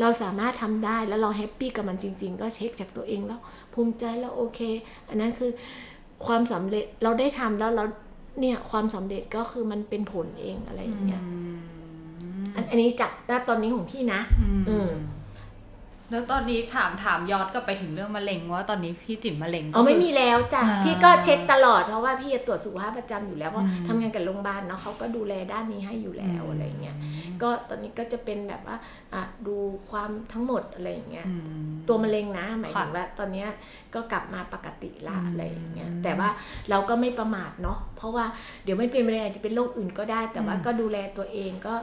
[0.00, 3.40] เราสามารถทำได้แล้วเรา happy กับมันจริง ๆ ก็เช็คจากตัวเองแล้ว
[3.74, 4.60] ภูมิใจแล้วโอเค
[5.08, 5.50] อันนั้นคือ
[6.26, 7.84] ความสำเร็จเราได้ทำแล้วเรา
[8.40, 11.22] เนี่ยความสำเร็จก็คือมันเป็นผลเองอะไรอย่างเงี้ย
[12.54, 14.88] อันอันนี้จากณตอนนี้ของพี่นะ อือืมม
[16.14, 26.96] แล้วตอนนี้ถามถามย้อนกลับไปถึงเรื่องมะเร็งว่าตอนนี้พี่จิ๋มมะเร็งอ๋อไม่ก็คือไม่มีแล้วจ้ะอ่าพี่ก็เช็คตลอดเพราะว่าพี่จะตรวจสุขภาพประจำอยู่แล้วเพราะอืมทำงานกับโรงพยาบาลเนาะเขาก็ดูแลด้านนี้ให้อยู่แล้วอะไรเงี้ย
[27.42, 28.76] ก็ตอนนี้ก็จะเป็นแบบว่า
[29.14, 29.56] อะดู
[29.90, 33.48] ความทั้งหมดอะไรอย่างเงี้ยอืมตัวมะเร็งนะหมายถึงค่ะว่าตอนเนี้ย
[33.94, 36.28] ก็กลับมาปกติละอืมอะไรอย่างเงี้ยแต่ว่า
[36.70, 38.24] เราก็ไม่ประมาทเนาะเพราะว่า
[38.64, 41.74] เดี๋ยวไม่เป็นมะเร็งอาจจะเป็นโรคอื่นก็ได้ แต่ว่าก็ดูแลตัวเองก็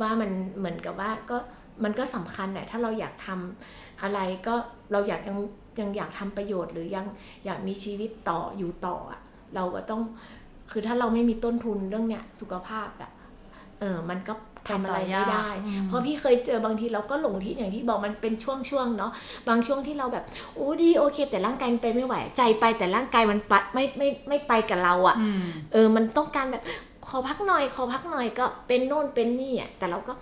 [0.00, 1.38] ว่ามันเหมือนกับว่าก็
[1.84, 4.54] มันก็สำคัญแหละถ้าเราอยากทำอะไรก็
[4.92, 5.38] เราอยากยัง
[5.80, 7.06] ยังอยากทำประโยชน์ หรือยัง
[7.44, 9.20] อยากมีชีวิตต่ออยู่ต่ออะ
[9.54, 10.02] เราก็ต้อง
[10.70, 13.10] คือถ้าเราไม่มีต้นทุนเรื่องเนี้ยสุขภาพอะ
[13.80, 14.34] เออมันก็
[14.68, 19.12] ทำอะไรไม่ได้อืมเพราะพี่เคยเจอบางทีเราก็หลงทิศอย่างที่บอกมันเป็นช่วงๆเนาะ
[19.48, 26.62] บางช่วงที่เราแบบโอ้ดีโอเค แต่ร่างกายมันไปไม่ไหวใจไปแต่ร่างกายมันปะไม่ไม่ไม่ไปกับเราอะอืมเออมันต้องการแบบ
[27.08, 30.12] ขอพักหน่อยขอพักหน่อยก็เป็นโน่นเป็นนี่อะแต่เราก็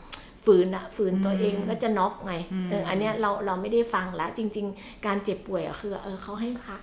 [0.47, 6.81] ฝืนอะฝืนตัวเองอืมมันก็จะน็อกไงอืมเอออันเนี้ยเราเราไม่ได้ฟังละจริง ๆ การเจ็บป่วยอะคือเออเขาให้พัก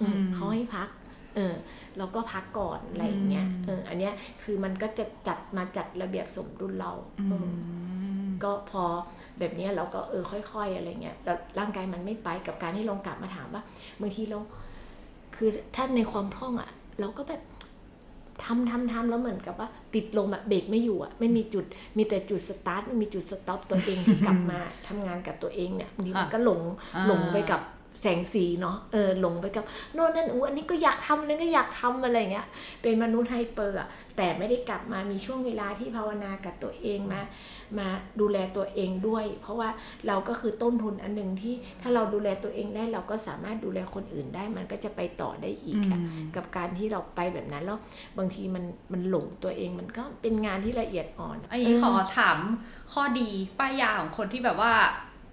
[0.00, 0.88] อืมอืมเขาให้พัก
[1.36, 1.54] เออ
[1.98, 4.12] เราก็พักก่อนอะไรอย่างเงี้ยอืมเอออันเนี้ย
[4.42, 8.84] คือมันก็จะจัดมาจัดระเบียบสมดุลเราอืมเออก็พอ
[9.38, 13.62] แบบเนี้ยเราก็เออค่อย ๆ อะไรเงี้ยแล้วร่างกายมันไม่ไปกับการที่ลองกลับมาถามว่า
[14.00, 14.38] บางทีเรา
[15.36, 17.42] คือถ้าในความพร่องอะเราก็แบบ
[18.44, 21.64] ทำทำทำแล้วเหมือนกับว่า ติดลมอะเบรกไม่อยู่อะไม่มีจุด
[21.96, 26.60] มีแต่จุดสตาร์ทมีจุด stop ตัวเองที่กลับมาทำงานกับตัวเองเนี่ยบางทีมันก็หลง
[27.06, 27.60] หลงไปกับ
[28.00, 32.46] แสงสีเนาะเออหลงไปกับโน่นนั่นอู้อันนี้ก็อยากทำอันนั้นก็อยากทำอะไรเงี้ย
[32.82, 37.20] เป็นมนุษย์ไฮเปอร์อะแต่ไม่ได้กลับมามีช่วงเวลาที่ภาวนากับตัวเองมา
[37.78, 37.88] มา
[38.20, 39.68] ดูแลตัวเองด้วย เพราะว่า
[40.06, 47.78] เราก็คือต้นทุนอันหนึ่งที่ถ้าเราดูแลตัวเองได้เราก็สามารถดูแลคนอื่นได้ มันก็จะไปต่อได้อีกอะอืมกับการที่เราไปแบบนั้นแล้ว
[48.18, 52.38] บางทีมันมันหลงตัวเองมันก็เป็นงานที่ละเอียดอ่อนอันนี้ขอเถาม
[52.92, 53.28] ข้อดี
[53.58, 54.72] ป้ายยาของคนที่แบบว่า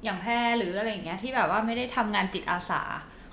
[0.04, 2.82] อย่างแพรหรืออะไรอย่างเงี้ยที่แบบว่าไม่ได้ทำงานจิตอาสา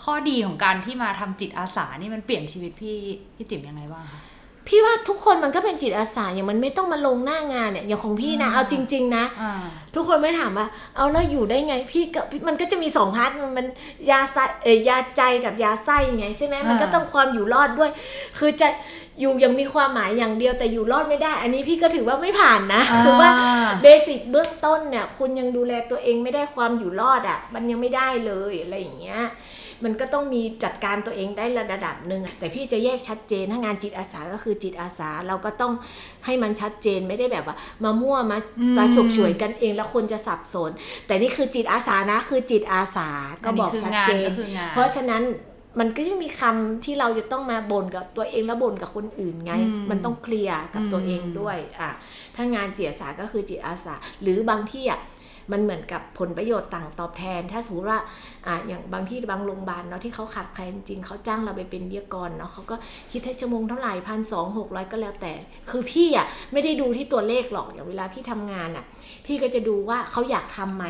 [0.04, 2.98] ข้อดีของการที่มาทำจิตอาสานี่มันเปลี่ยนชีวิตพี่
[3.36, 4.20] พี่ติ๋มยังไงบ้างคะ
[4.70, 9.62] พี่ว่าทุกคนมันก็เป็นจิตอาสาอย่างมันไม่ต้องมาลงหน้างานเนี่ยอย่างของพี่นะอ่าเอาจริง ๆ นะอ่า
[9.94, 10.66] ทุกคนไม่ถามว่า
[10.96, 13.66] เอาแล้วอยู่ได้ไง พี่กับมันก็จะมีสองพาร์ทมันมัน
[14.10, 17.90] ยาไส้เอยยาใจกับยาไส้ไงใช่ไหมมันก็ต้องความอยู่รอดด้วย
[18.38, 18.68] คือจะ
[19.20, 23.30] อยู่ยังมีความหมายอย่างเดียวแต่อยู่รอดไม่ได้ อันนี้พี่ก็ถือว่าไม่ผ่านนะอ่าคือว่า
[23.82, 29.20] เบสิกเบื้องต้นเนี่ยคุณยังดูแลตัวเองไม่ได้ความอยู่รอดอะ่ะ มันยังไม่ได้เลยอะไรอย่างเงี้ย
[29.84, 35.72] มันก็ต้องมีจัดการตัวเองได้ระดับหนึ่งอะแต่พี่จะแยกชัดเจนถ้างานจิตอาสาก็คือจิตอาสาเราก็ต้อง
[36.24, 40.70] ให้มันชัดเจนไม่ได้แบบว่า มามั่วมาอืมมาฉกฉวยกันเองแล้วคนจะสับสน
[41.06, 43.08] แต่นี่คือจิตอาสานะคือจิตอาสา
[43.44, 45.24] ก็บอกนนี้คืชัดงานเจนก็คืองานเพราะฉะนั้น
[45.80, 51.90] มันก็ยังมีคำที่เราจะต้องมาบ่นกับตัวเองแล้วบ่นกับคนอื่นไงอืมมันต้องเคลียร์กับตัวอืมเองด้วยอะ
[52.36, 55.00] ถ้างานจิตอาสาก็คือจิตอาสา หรือบางที่อะ
[55.52, 57.98] มันเหมือนกับผลประโยชน์ต่างตอบแทน ถ้าสมมติว่า
[58.46, 62.76] อะอย่างบางที่บางโรงพยาบาลเนาะที่เขาขาดใครจริงๆเขาจ้างเราไปเป็นวิทยากรเนาะเขาก็
[63.12, 65.32] คิดให้ชั่วโมงเท่าไหร่พันสองหกร้อยก็แล้วแต่
[65.70, 68.84] คือพี่อะไม่ได้ดูที่ตัวเลขหรอกอย่างเวลาพี่ทำงานอะ
[69.26, 70.86] พี่ก็จะดูว่าเขาอยากทำไหม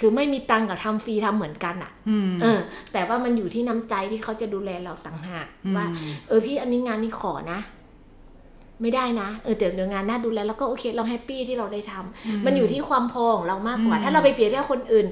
[0.00, 2.60] คือไม่มีตังค์กับทำฟรีทำเหมือนกันอะอืมเออ
[2.92, 5.46] แต่ว่ามันอยู่ที่น้ำใจที่เขาจะดูแลเราต่างหาก
[5.76, 7.60] ว่าอืมเออพี่อันนี้งานนี้ขอนะ
[8.82, 15.06] ไม่ได้นะเออแต่เดี๋ยวงานหน้าดูแลแล้วก็โอเคเรา happy ที่เราได้ทำมันอยู่ที่ความพอของเรามากกว่าอืมถ้าเราไปเปรียบเทียบคนอื่น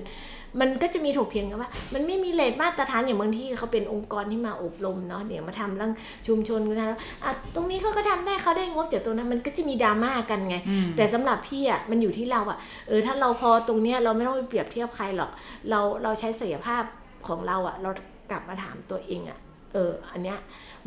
[0.60, 5.92] มันก็จะมีถกเถียงกันว่า มันไม่มี rate มาตรฐานอย่างบางที่เขาเป็นองค์กรที่มาอบรมเนาะเดี๋ยวมาทำเรื่อง
[6.26, 12.58] ชุมชนกันนะอะตรงนี้เขาก็ทำได้เขาได้งบจากตรงนั้นมันก็จะมีดราม่ากันไงอืมแต่สำหรับพี่อะมันอยู่ที่เราอะ
[12.88, 15.30] เออถ้าเราพอตรงเนี้ยเราไม่ต้องไปเปรียบเทียบใครหรอก
[15.70, 16.82] เราเราใช้ศักยภาพ
[17.28, 17.90] ของเราอะเรา
[18.30, 19.38] กลับมาถามตัวเองอะ
[19.72, 20.38] เอออันเนี้ย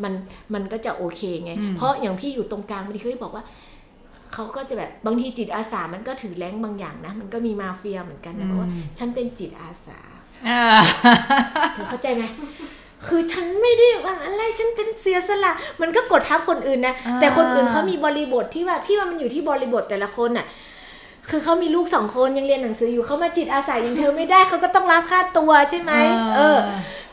[0.04, 0.14] มัน
[0.54, 3.44] มันก็จะโอเคไงอืมเพราะอย่างพี่อยู่ตรงกลางบางทีเขาบอกว่า
[4.34, 10.00] เขาก็จะแบบบางทีจิตอาสามันก็ถือแรงบางอย่างนะ มันก็มีมาเฟียเหมือนกันนะบอกว่าฉันเป็นจิตอาสา
[10.48, 10.62] อ่า
[11.74, 12.24] เธอเข้าใจไหม
[13.08, 20.46] คือฉันไม่ได้ว่าอะไรฉันเป็นเสียสละ มันก็กดทับคนอื่นนะอ่าแต่คนอื่นเขามีบริบทที่ว่าพี่ว่ามันอยู่ที่บริบทแต่ละคนน่ะ
[21.30, 25.92] คือเขามีลูกสองคนยังเรียนหนังสืออยู่เขามาจิตอาสาอย่างเธอไม่ได้เขาก็ต้องรับค่าตัวใช่ไหม
[26.36, 26.60] เออ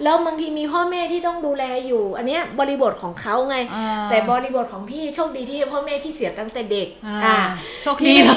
[0.04, 7.36] แล้วบางทีมีพ่อแม่ที่ต้องดูแลอยู่ อันเนี้ยบริบทของเขาไงอ่าแต่บริบทของพี่โชคดีที่พ่อแม่พี่เสียตั้งแต่เด็ก อ่าอ่า
[7.82, 8.36] โชคดีเหรอ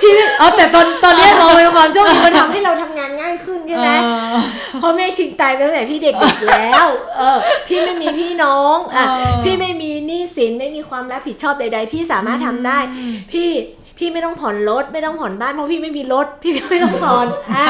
[0.00, 3.88] พี่ไม่เอาแต่ตอนตอนเนี้ยเราเป็นความโชคดีมันทำให้เราทำงานง่ายขึ้นใช่ไหม
[4.32, 4.44] เออ
[4.82, 6.86] พ่อแม่ชิงตายไปตั้งแต่พี่เด็กๆแล้ว
[7.18, 7.38] เออ
[7.68, 13.50] พี่ไม่มีพี่น้องอะเออพี่ไม่มีหนี้สินไม่มีความรับผิดชอบใด ๆ พี่สามารถทำได้อืมพี่
[13.98, 17.64] พี่ไม่ต้องผ่อนรถไม่ต้องผ่อนบ้านเพราะพี่ไม่มีรถพี่ก็ไม่ต้องผ่อนอะ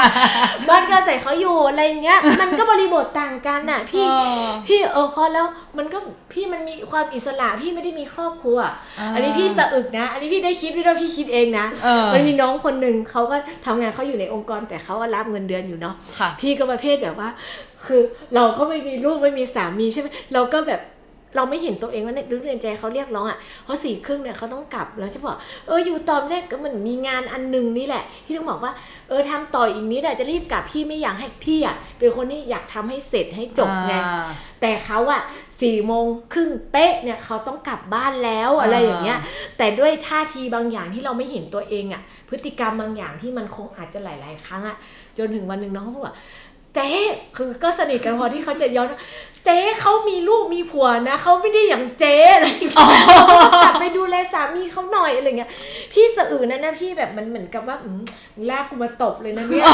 [0.68, 4.14] บ้านก็อาศัยเขาอยู่อะไรอย่างเงี้ย มันก็บริบทต่างกันน่ะ พี่เอ
[4.45, 5.47] อพี่เออพอแล้ว
[5.79, 5.99] มันก็
[6.33, 8.59] พี่มันมีความอิสระพี่ไม่ได้มีครอบครัว
[8.99, 17.29] อ่าอันนี้พี่สะอึกนะ อันนี้พี่ได้คิดพี่ว่าพี่คิดเองนะเออมันมีน้องคนหนึ่งเขาก็ทำงานเขาอยู่ในองค์กร แต่เขาก็รับเงินเดือนอยู่เนาะค่ะพี่ก็ประเภทแบบว่า
[17.87, 18.03] คือ
[18.35, 20.81] เราก็ไม่มีลูกไม่มีสามีใช่ไหมเราก็แบบ
[21.37, 28.72] เราไม่เห็นตัวเองว่าในลึกในใจเขาเรียกร้องอะเพราะสี่ครึ่งเนี่ยเขาต้องกลับแล้วจะบอกเอออยู่ตอนแรกก็มันมีงานอันหนึงนี่แหละพี่ต้องบอกว่า
[29.09, 34.26] เออทำต่ออีกนิดอะจะรีบกลับพี่ไม่อยากให้พี่อะเป็นคนที่อยากทำให้เสร็จให้จบไงอ่า
[34.61, 35.22] แต่เขาอะ
[35.62, 39.18] สี่โมงครึ่งเป๊ะเนี่ยเขาต้องกลับบ้านแล้วอะไรอย่างเงี้ย
[39.59, 44.76] แต่ด้วยท่าทีบางอย่างที่เราไม่เห็นตัวเองอะพฤติกรรมบางอย่างที่มันคงอาจจะหลาย ๆ ครั้งอะ
[45.18, 46.16] จนถึงวันหนึ่งน้องเขาบอกว่า
[46.74, 46.89] เจ๊
[47.37, 49.01] คือก็สนิทกันพอที่เขาจะย้อนว่า
[49.47, 55.51] เจ๊เขามีลูกมีผัวนะเขาไม่ได้อย่างเจ๊อะไรอย่างเงี้ยเขาก็ต้องกลับไปดูแลสามีเขาหน่อยอะไรเงี้ย
[55.92, 58.01] พี่สะอื่นนะนะพี่แบบมันเหมือนกับว่าอืม
[58.34, 59.64] มึงลากกูมาตบเลยนะเนี่ย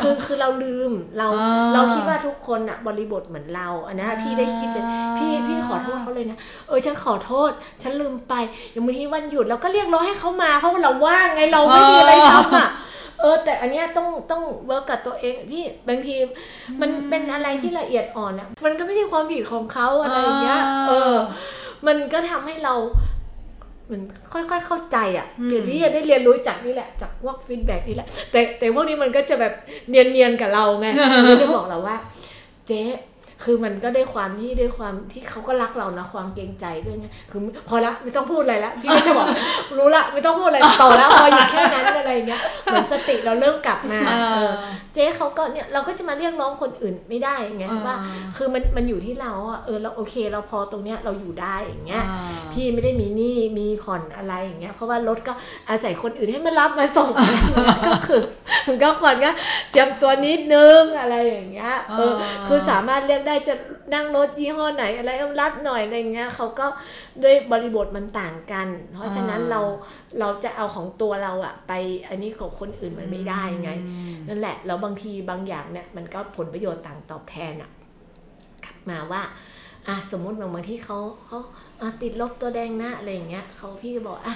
[0.00, 4.84] คือคือเราลืมเราอ่าเราคิดว่าทุกคนอะบริบทเหมือนเราอันนั้นอะพี่ได้คิดเลย
[5.18, 7.50] พี่พี่ขอโทษเขาเลยนะเออฉันขอโทษ
[7.82, 8.34] ฉันลืมไป
[8.70, 12.68] อย่างบางทีวันหยุดเราก็เรียกร้องให้เขามาเพราะว่าเราว่างไงเราไม่มีอะไรทำอะ
[13.20, 16.16] เออ แต่อันเนี้ยต้องต้อง work กับตัวเองพี่บางที
[16.80, 21.14] มันเป็นอะไรที่ละเอียดอ่อนอะมันก็ไม่ใช่ความผิดของเขาอะไรอย่างเงี้ยเออ
[21.86, 22.74] มันก็ทำให้เรา
[23.86, 24.02] เหมือน
[24.32, 29.54] ค่อยๆเข้าใจอะอืมเดี๋ยวพี่จะได้เรียนรู้จากนี่แหละ จากพวก feedback นี่แหละ แต่แต่พวกนี้มันก็จะแบบ
[29.88, 30.88] เนียนๆกับเราไง
[31.24, 31.96] เราจะบอกเราว่า
[32.66, 32.82] เจ๊
[33.44, 39.26] คือมันก็ได้ความที่ด้วยความที่เขาก็รักเรานะความเกรงใจด้วยไงคือพอละไม่ต้องพูดอะไรละพี่ก็จะบอก
[39.78, 44.64] รู้ละไม่ต้องพูดอะไรต่อแล้วพออยู่แค่นั้นอะไรเงี้ยเหมือนสติเราเริ่มกลับมาเอเอออ
[44.94, 47.96] เจ๊เขาก็เนี่ยเราก็จะมาเรียกร้องคนอื่นไม่ได้ไงเออว่า
[48.36, 55.32] คือมันมันอยู่ที่เราอะเออเราโอเค เราพอตรงเนี้ยเราอยู่ได้อย่างเงี้ยอ่าพี่ไม่ได้มีหนี้มีผ่อนอะไรอย่างเงี้ยเพราะว่ารถก็
[55.68, 57.10] อาศัยคนอื่นให้มารับมาส่ง
[57.88, 58.22] ก็คือ
[58.82, 59.30] ก็ผ่อนก็
[59.70, 63.54] เตรียมตัวนิดนึงอะไรอย่างเงี้ยเอออ่าคือสามารถเลือกได้จะ
[63.94, 66.66] นั่งรถยี่ห้อไหนอะไรเอารัดหน่อยอะไรเงี้ยเขาก็
[67.22, 69.60] ด้วยบริบทมันต่างกัน เพราะฉะนั้นเรา
[70.20, 71.72] เราจะเอาของตัวเราอะไป
[72.08, 73.70] อันนี้ของคนอื่นมันไม่ได้ไง
[74.28, 77.70] นั่นแหละแล้วบางทีบางอย่างเนี่ยมันก็ผลประโยชน์ต่างตอบแทนอะ
[78.64, 79.22] กลับมาว่า
[79.88, 81.38] อะสมมุติบางบางที่เขาเขา
[81.80, 84.34] อะติดลบตัวแดงนะอะไรอย่างเงี้ยเขาพี่ก็บอกอะ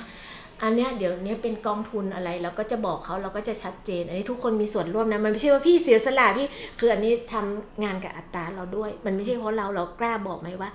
[0.64, 6.46] อันเนี้ยเดี๋ยวเนี้ยเป็นกองทุนอะไรเราก็จะบอกเขาเราก็จะชัดเจน อันนี้ทุกคนมีส่วนร่วมนะ มันไม่ใช่ว่าพี่เสียสละพี่
[6.78, 10.70] คืออันนี้ทำงานกับอัตราเราด้วย มันไม่ใช่เพราะเราเรากล้าบอกไหมว่า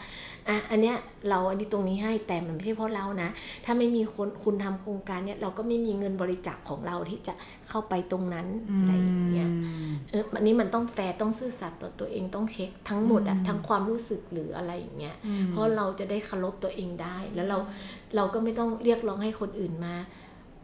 [0.47, 0.95] อะอันเนี้ย
[1.29, 3.29] เราอันนี้ตรงนี้ให้แต่มันไม่ใช่เพราะเรานะ
[3.65, 7.33] ถ้าไม่มีคนคุณทำโครงการเนี้ยเราก็ไม่มีเงินบริจาคของเราที่จะ
[7.69, 8.47] เข้าไปตรงนั้น
[8.79, 9.49] อะไรอย่างเงี้ย
[10.09, 17.57] เอออันนี้มันต้องแฟร์ต้องซื่อสัตย์ต่อตัวเองต้องเช็คทั้งหมดอะอืมทั้งความรู้สึกหรืออะไรอย่างเงี้ยอืมเพราะเราจะได้เคารพตัวเองได้แล้วเรา
[18.15, 19.93] เราก็ไม่ต้องเรียกร้องให้คนอื่นมา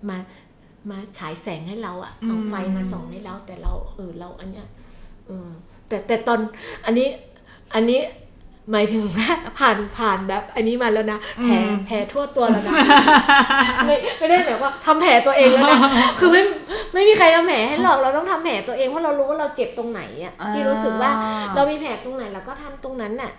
[0.10, 0.18] มา
[0.90, 4.68] มาฉายแสงให้เราอะเอาไฟมาส่องให้เราแต่เราเออเราอันเนี้ย
[5.28, 5.50] เออ
[5.88, 6.40] แต่แต่ตอน
[6.86, 7.08] อันนี้
[7.76, 8.00] อันนี้
[8.72, 9.30] หมายถึงว่า
[9.60, 12.74] ผ่านผ่านแบบ อันนี้มาแล้วนะแผลแผลทั่วตัวแล้วนะ
[13.86, 15.80] ไม่ไม่ได้แบบว่าทำแผลตัวเองแล้วนะ
[16.20, 16.42] คือไม่
[16.94, 21.12] ไม่มีใครทำแผลให้หรอกเราต้องทำแผลตัวเองเพราะเรารู้ว่าเราเจ็บตรงไหนอะพี่รู้สึกว่า
[21.56, 23.32] เรามีแผลตรงไหนเราก็ทำตรงนั้นน่ะ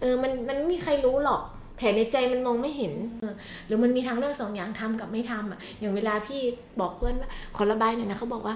[0.00, 3.34] เออมันมันไม่มีใครรู้หรอกแผลในใจมันมองไม่เห็นเออ
[3.66, 6.40] หรือมันมีทางเลือกสองอย่างทำกับไม่ทำอะ อย่างเวลาพี่
[6.80, 8.54] บอกเพื่อนว่าขอระบายหน่อยนะเขาบอกว่า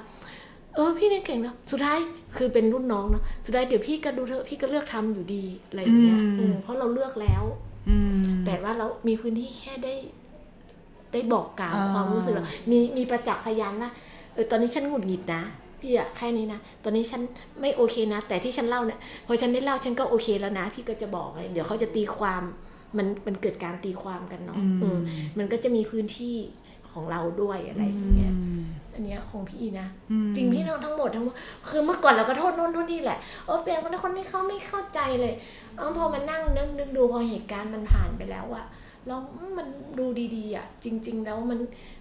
[0.75, 1.99] เออพี่เนี่ยเก่งนะสุดท้าย
[2.37, 7.45] คือเป็นรุ่นน้องเนาะสุดท้ายเดี๋ยวพี่ก็ดูเถอะพี่ก็เลือกทำอยู่ดีอะไรอย่างเงี้ยอืมเออเพราะเราเลือกแล้ว
[7.89, 9.95] อืมแต่ว่าเรามีพื้นที่แค่ได้
[11.13, 13.91] ได้บอกกล่าวอ่าความรู้สึกเรามีมีประจักษ์พยานว่า
[14.35, 15.43] เออตอนนี้ฉันหงุดหงิดนะ
[15.81, 17.21] พี่อะแค่นี้นะตอนนี้ฉัน
[17.61, 22.43] ไม่โอเคนะ แต่ที่ฉันเล่าเนี่ยพอฉันได้เล่าฉันก็โอเคแล้วนะ พี่ก็จะบอกเลยเดี๋ยวเขาจะตีความ
[22.99, 24.99] มันมันเกิดการตีความกันเนาะอืมเออ
[25.39, 26.37] มันก็จะมีพื้นที่
[26.93, 28.63] ของเราด้วยอะไรอย่างเงี้ยม
[28.95, 31.35] อันเนี้ยของพี่นะอืมจริงพี่น้องทั้งหมดทั้งหมด
[31.69, 35.35] คือเมื่อก่อนเราก็โทษโน่นโทษนี่แหละเออเปลี่ยนคนนั้นคนนี้เขาไม่เข้าใจเลย
[35.77, 38.67] เออพอมานั่งนึกนึกดูพอเหตุการณ์มันผ่านไปแล้วอะ
[39.07, 39.69] เราอืมมัน
[39.99, 41.59] ดูดีๆอะจริง ๆ แล้วมัน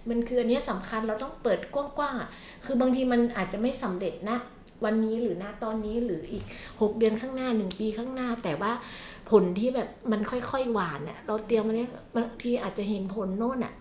[0.08, 2.28] มันคืออันเนี้ยสำคัญเราต้องเปิดกว้างๆอะ
[2.64, 4.38] คือบางทีมันอาจจะไม่สำเร็จนะ
[4.84, 6.44] วันนี้หรือณตอนนี้หรืออีก
[6.80, 8.72] หกเดือนข้างหน้าหนึ่งปีข้างหน้า แต่ว่า
[9.30, 13.74] ผลที่แบบมันค่อยๆหวานอะเราเตรียมมันเนี้ยบางทีอาจจะเห็นผลโน่นอะ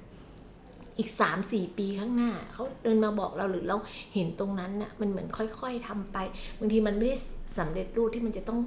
[0.97, 3.77] อีกสามสี่ปีข้างหน้าเขาเดินมาบอกเราหรือเรา
[4.13, 6.17] เห็นตรงนั้นน่ะ มันเหมือนค่อยๆทำไป
[6.59, 7.15] บางทีมันไม่ได้
[7.57, 8.59] สำเร็จรูปที่มันจะต้อง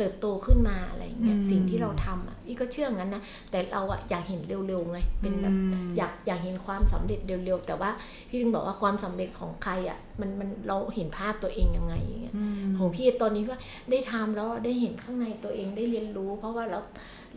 [0.00, 7.90] เติบโตขึ้นมาอะไรอย่างเงี้ยอืมสิ่งที่เราทำอะพี่ก็เชื่องั้นนะแต่เราอะอยากเห็นเร็วๆไงเป็นแบบอืมอยากอยากเห็นความสำเร็จเร็วๆแต่ว่า
[8.28, 13.58] พี่ถึงบอกว่าความสำเร็จของใครอะมันมันเราเห็นภาพตัวเองยังไงอย่างเงี้ยอืมของพี่ตอนนี้ว่า
[13.90, 16.80] ได้ทำแล้วได้เห็นข้างในตัวเองได้เรียนรู้ เพราะว่าเรา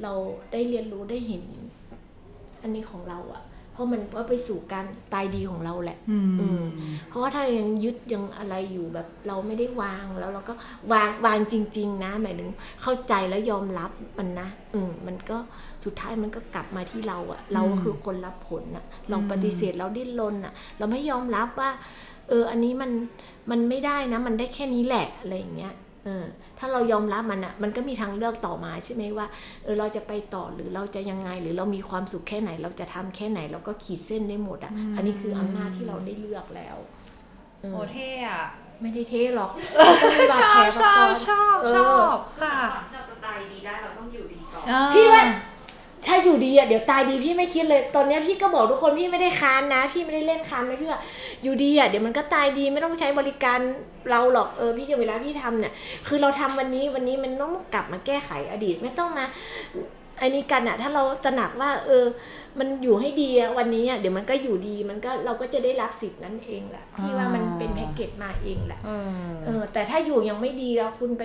[0.04, 0.14] เรา
[0.52, 1.44] ได้เรียนรู้ได้เห็น
[2.62, 3.44] อันนี้ของเราอะ
[3.74, 6.64] เพราะมันก็ไปสู่การตายดีของเราแหละอืมอืม
[7.10, 10.54] เพราะว่าถ้ายังยึดยังอะไรอยู่แบบเราไม่ได้วางแล้วเราก็
[10.92, 12.50] วางวางจริง ๆ นะหมายถึง
[12.82, 15.38] เข้าใจแล้วยอมรับมันนะอืมมันก็
[15.84, 21.70] สุดท้ายมันก็กลับมาที่เราอะเราก็คือคนรับผลอะเราปฏิเสธเราดิ้นรนอะเราไม่ยอมรับว่า
[22.30, 22.92] เออ อันนี้มัน
[23.52, 25.74] มันไม่ได้นะ มันได้แค่นี้แหละอะไรอย่างเงี้ย
[26.06, 26.26] เออ
[26.66, 29.28] ถ้าเรายอมรับมันอะมันก็มีทางเลือกต่อมาใช่ไหมว่า
[29.64, 36.78] เออเราจะไปต่อหรือเราจะยังไง หรือเรามีความสุขแค่ไหน เราจะทำแค่ไหน เราก็ขีดเส้นได้หมดอะอืมอันนี้คืออำนาจที่เราได้เลือกแล้ว
[37.62, 38.44] เออโอเท่อะ
[38.82, 39.52] ไม่ได้เท่หรอก
[40.42, 45.24] ชอบชอบชอบเออชอบค่ะก่อนที่เราจะตายดีได้เราต้องอยู่ดีก่อนเออพี่ว่า
[46.08, 51.02] ถ้าอยู่ดีอะเดี๋ยวตายดีพี่ไม่คิดเลย ตอนเนี้ยพี่ก็บอกทุกคนพี่ไม่ได้ค้านนะ พี่ไม่ได้เล่นค้านนะพี่ว่า
[51.44, 53.60] อยู่ดีอะเดี๋ยวมันก็ตายดีไม่ต้องใช้บริการ
[54.10, 55.74] เราหรอกเออพี่จะเวลาพี่ทำเนี่ย
[56.08, 59.26] คือเราทำวันนี้วันนี้มันต้องกลับมาแก้ไขอดีตไม่ต้องมา
[60.20, 62.06] ไอ้นี่กันอะถ้าเราตระหนักว่า เออ
[62.60, 69.10] มันอยู่ให้ดีอะวันนี้อะเดี๋ยวมันก็อยู่ดีมันก็เราก็จะได้รับสิทธิ์นั้นเองแหละพี่ว่ามันเป็นแพ็กเกจมาเองแหละเออ
[69.46, 71.24] เออแต่ถ้าอยู่ยังไม่ดีแล้วคุณไป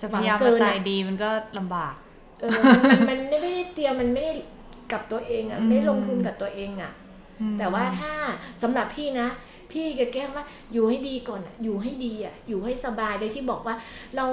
[0.00, 1.94] จะพยายามหวังเกิมานอะตายดีมันก็ลำบาก
[2.42, 4.32] เออมันมันมันไม่ได้เตรียมมันไม่ได้
[4.92, 6.92] กับตัวเองอะอืมไม่ได้ลงทุนกับตัวเองอะ
[7.40, 8.12] อืมแต่ว่าถ้า
[8.62, 9.28] สำหรับพี่นะ
[9.72, 13.74] พี่กับแก้มว่าอยู่ให้ดีก่อนอะอยู่ให้ดีอะ อยู่ให้สบายเลยที่บอกว่า
[14.16, 14.26] เรา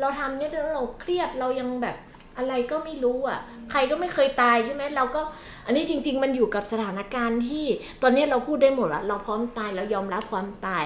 [0.00, 1.96] เราทำเนี่ยแล้วเราเครียดเรายังแบบ
[2.38, 3.38] อะไรก็ไม่รู้อะ
[3.70, 5.20] ใครก็ไม่เคยตายใช่ไหมเราก็
[5.66, 7.64] อันนี้จริง ๆ มันอยู่กับสถานการณ์ที่
[8.02, 10.84] ตอนนี้เราพูดได้หมดละเราพร้อมตายเรายอมรับความตาย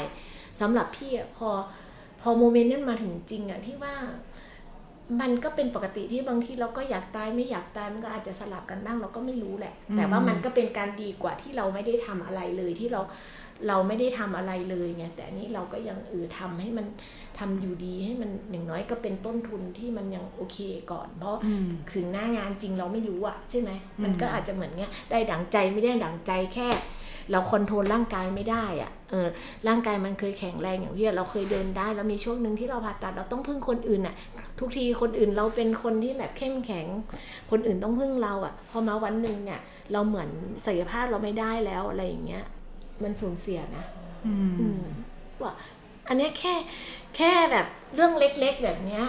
[0.61, 1.49] สำหรับพี่อะพอ
[2.21, 3.95] พอโมเมนต์นั้นมาถึงจริงอะพี่ว่า
[5.21, 13.01] มันก็เป็นปกติที่บางทีเราก็อยากตายไม่อยากตายมันก็อาจจะสลับกันบ้างเราก็ไม่รู้แหละอืมแต่ว่ามันก็เป็นการดีกว่าที่เราไม่ได้ทำอะไรเลยที่เรา
[13.69, 16.87] เราไม่ได้ทำอะไรเลยไงแต่อันนี้เราก็ยังเออทำให้มัน
[17.39, 20.59] ทำอยู่ดีให้มันอย่างน้อยก็เป็นต้นทุนที่มันยังโอเค
[20.93, 23.71] ก่อน เพราะอืมถึงหน้างานจริงเราไม่รู้อะใช่ไหม
[24.03, 26.69] มันก็อืมอาจจะเหมือนเงี้ยได้ดังใจไม่ได้ดังใจแค่
[27.33, 29.29] เราคอนโทรลร่างกายไม่ได้อะเออ
[29.69, 34.15] ร่างกายมันเคยแข็งแรงอย่างที่เราเคยเดินได้แล้วมีช่วงหนึ่งที่เราผ่าตัดเราต้องพึ่งคนอื่นอะ
[34.61, 36.87] ทุกทีคนอื่นเราเป็นคนที่แบบเข้มแข็ง
[37.51, 39.61] คนอื่นต้องพึ่งเราอะพอมาวันหนึ่งเนี่ย
[39.93, 40.29] เราเหมือน
[40.65, 42.45] ศักยภาพเราไม่ได้แล้วอะไรอย่างเงี้ย
[43.03, 43.85] มันสูญเสียนะ
[44.27, 44.83] อือืมม
[45.43, 45.53] ว่า
[46.09, 46.55] อันเนี้ยแค่
[47.17, 49.05] แค่แบบเรื่องเล็กๆแบบเนี้ย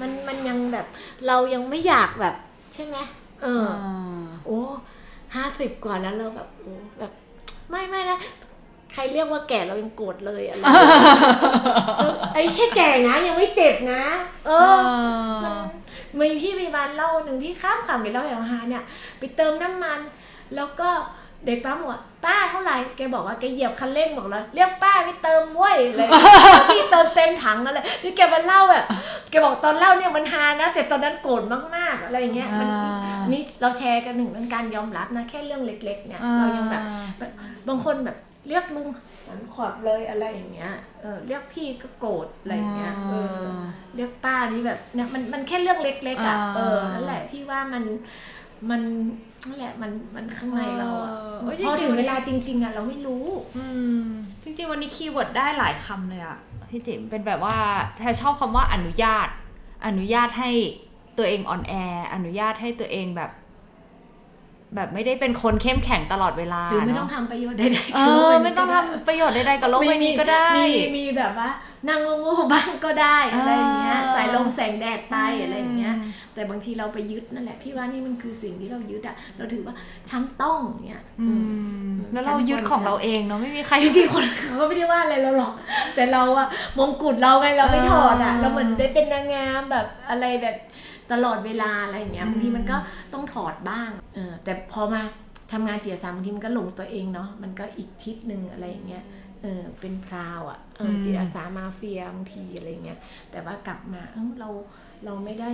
[0.00, 0.86] มันมันยังแบบ
[1.26, 2.34] เรายังไม่อยากแบบ
[2.74, 2.96] ใช่ไหม
[3.42, 3.66] เออ
[4.46, 4.60] โอ้
[5.34, 7.12] ห้าสิบกว่าแล้วเราแบบโอ้แบบ
[7.70, 8.18] ไม่ไม่นะ
[8.94, 10.88] ใครเรียกว่าแก่เรายังโกรธเลยอะไรอย่างเงี้ย
[11.98, 14.02] เออไอ้แค่แก่นะ ยังไม่เจ็บนะ
[14.46, 14.78] เออ
[16.18, 18.84] มันมีพี่พยาบาลเล่าหนึ่งพี่ข้ามขำไปเล่าอย่างฮาเนี่ย
[19.18, 20.00] ไปเติมน้ำมัน
[20.56, 20.90] แล้วก็
[21.46, 26.36] เด็กปั๊มบอกว่าป้าเท่าไหร่แกบอกว่าแกเหยียบคันเร่งบอกเลยเรียกป้าไปเติมเว้ยอะไรอย่างเงี้ย
[26.74, 28.84] พี่เติมเต็มถังอะไรคือแกมาเล่าแบบ
[29.30, 31.42] แกบอกตอนเล่าเนี่ยมันฮานะ แต่ตอนนั้นโกรธ
[31.76, 32.68] มากๆอะไรอย่างเงี้ยมัน
[33.04, 36.82] อ่านี่เราแชร์กันหนึ่งเรื่องการยอมรับนะ แค่เรื่องเล็ก ๆ เนี่ย เรายังแบบ
[37.68, 38.16] บางคนแบบ
[38.50, 38.88] เรียกลุง
[39.26, 43.42] หันขวับเลยอะไรอย่างเงี้ย เออเรียกพี่ก็โกรธอะไรอย่างเงี้ย เออ
[43.96, 47.84] เรียกป้านี่แบบเนี่ยมันมันแค่เรื่องเล็กๆอะอ่าเออ นั่นแหละพี่ว่ามัน
[48.70, 48.82] มัน
[49.46, 53.24] นั่นแหละมันมันข้างในเราอะเออเอ้ยพอจริงๆถึงเวลาจริง ๆอะเราไม่รู้
[53.56, 53.66] อื
[54.00, 54.04] ม
[54.42, 56.38] จริง ๆ วันนี้ keyword ได้หลายคำเลยอะ
[56.70, 57.56] พี่จิ๋มเป็นแบบว่า
[57.96, 59.28] แทชอบคำว่าอนุญาต
[59.86, 60.50] อนุญาตให้
[61.18, 61.74] ตัวเองอ่อนแอ
[62.14, 63.30] อนุญาตให้ตัวเองแบบ
[64.76, 71.50] แบบไม่ได้เป็นคนเข้มแข็งตลอดเวลาหรือไม่เนะต้องทำประโยชน์ใดๆเอกับโลกอใบนี้ไม่ต้องก็ด้ทำประโยชน์ใดๆกับโลกใบนี้ก็ได้มีมีแบบว่า
[71.88, 75.94] นั่งโง่ๆบ้างก็ได้อะไรอย่างเงี้ยอ่าใส่ลมแสงแดดไปอะไรอย่างเงี้ย
[76.34, 79.74] แต่บางทีเราไปยึดนั่นแหละพี่ว่านี่มันคือสิ่งที่เรายึดอะเราถือว่า
[80.10, 81.28] ฉันต้องเงี้ยอื
[81.88, 85.52] มแล้วเรายึดของเราเองเนาะไม่มีใครจริงๆคนเขาก็ไม่ได้ว่าอะไรเราหรอก
[85.94, 86.48] แต่เราอะ
[86.78, 90.56] มงกุฎเราไงเราไม่ถอดอะอ่าเราเหมือนได้เป็นนางงามแบบอะไรแบบ
[91.12, 92.76] ตลอดเวลาอะไรอย่างเงี้ยอืมบางทีมันก็
[93.12, 95.00] ต้องถอดบ้าง เออแต่พอมา
[95.52, 99.04] ทำงานจิตอาสาบางทีมันก็หลงตัวเองเนาะมันก็อีกทิศหนึ่งอะไรอย่างเงี้ย
[99.42, 102.98] เออเป็น proud อะเออจิตอาสามาเฟียบางทีอะไรเงี้ย
[103.30, 104.48] แต่ว่ากลับมาเอ้าเรา
[105.04, 105.50] เราไม่ได้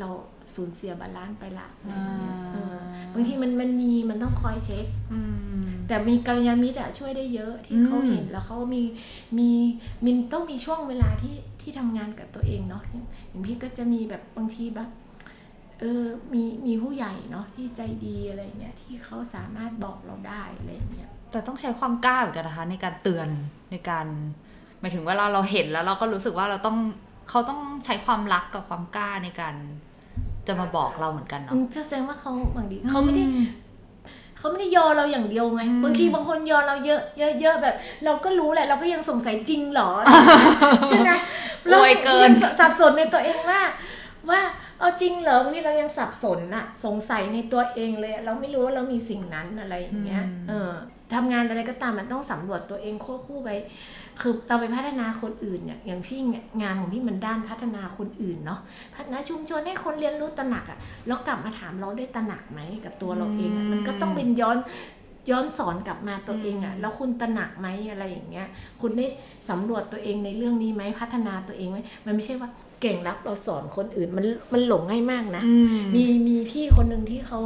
[0.00, 0.08] เรา
[0.54, 2.76] สูญเสีย balance ไปละอะไรอย่างเงี้ยเออ
[3.14, 5.20] บางทีมันมันมีมันต้องคอยเช็คอื
[5.60, 8.82] มแต่มีกัลยาณมิตรอะช่วยได้เยอะที่อืมเขาเห็นแล้วเขามี
[9.38, 9.50] มี
[10.04, 14.88] มินต้องมีช่วงเวลาที่ที่ทำงานกับตัวเองเนาะอย่างอย่างพี่ก็จะมีแบบบางทีแบบ
[15.80, 23.28] เออมีมีผู้ใหญ่เนาะที่ใจดีอะไรเงี้ยที่เขาสามารถบอกเราได้อะไรเงี้ยแต่ต้องใช้ความกล้าเหมือนกันนะคะ ในการเตือน
[23.70, 24.06] ในการ
[24.80, 26.76] หมายถึงเวลาเราเห็นแล้วเราก็รู้สึกว่าเราต้อง
[27.30, 29.54] เขาต้องใช้ความรักกับความกล้าในการ
[30.46, 33.24] จะมาบอกเราเหมือนกันเนาะอืมจะแสดงว่าเขาบางทีเขาไม่ได้
[34.38, 37.74] เขาไม่ได้ยอเราอย่างเดียวไงอืมบางทีบางคนยอเราเยอะเยอะเยอะแบบ
[38.04, 39.90] เราก็รู้แหละ เราก็ยังสงสัยจริงเหรอ
[40.88, 41.12] ใช่ไหม
[41.72, 43.60] รวยเกินยังสับสนในตัวเองว่า
[44.30, 44.40] ว่า
[44.78, 50.72] เอาจริงเหรอบางทีเรายังสับสนอะสงสัยในตัวเองเลยอะเราไม่รู้ว่าเรามีสิ่งนั้นอะไรอย่างเงี้ยอืมเออ
[51.14, 53.50] ทำงานอะไรก็ตามมันต้องสำรวจตัวเองควบคู่ไป
[54.20, 58.60] คือเราไปพัฒนาคนอื่นเนี่ยอย่างพี่เนี่ยงานของพี่มันด้านพัฒนาคนอื่นเนาะ
[58.94, 64.58] พัฒนาชุมชนให้คนเรียนรู้ตระหนักอะแล้วกลับมาถามเราได้ตระหนักไหมกับตัวเราเองอะมันก็ต้องเป็นย้อน
[65.30, 68.46] ย้อนสอนกลับมาตัวเองอะแล้วคุณตระหนักไหมอะไรอย่างเงี้ย
[68.80, 69.06] คุณได้
[69.50, 72.50] สำรวจตัวเองในเรื่องนี้ไหมพัฒนาตัวเองไหมมันไม่ใช่ว่า
[72.80, 75.54] เก่งรับเราสอนคนอื่นมันมันหลงง่ายมากนะอื
[75.94, 77.38] มีมีพี่คนหนึ่งที่เขา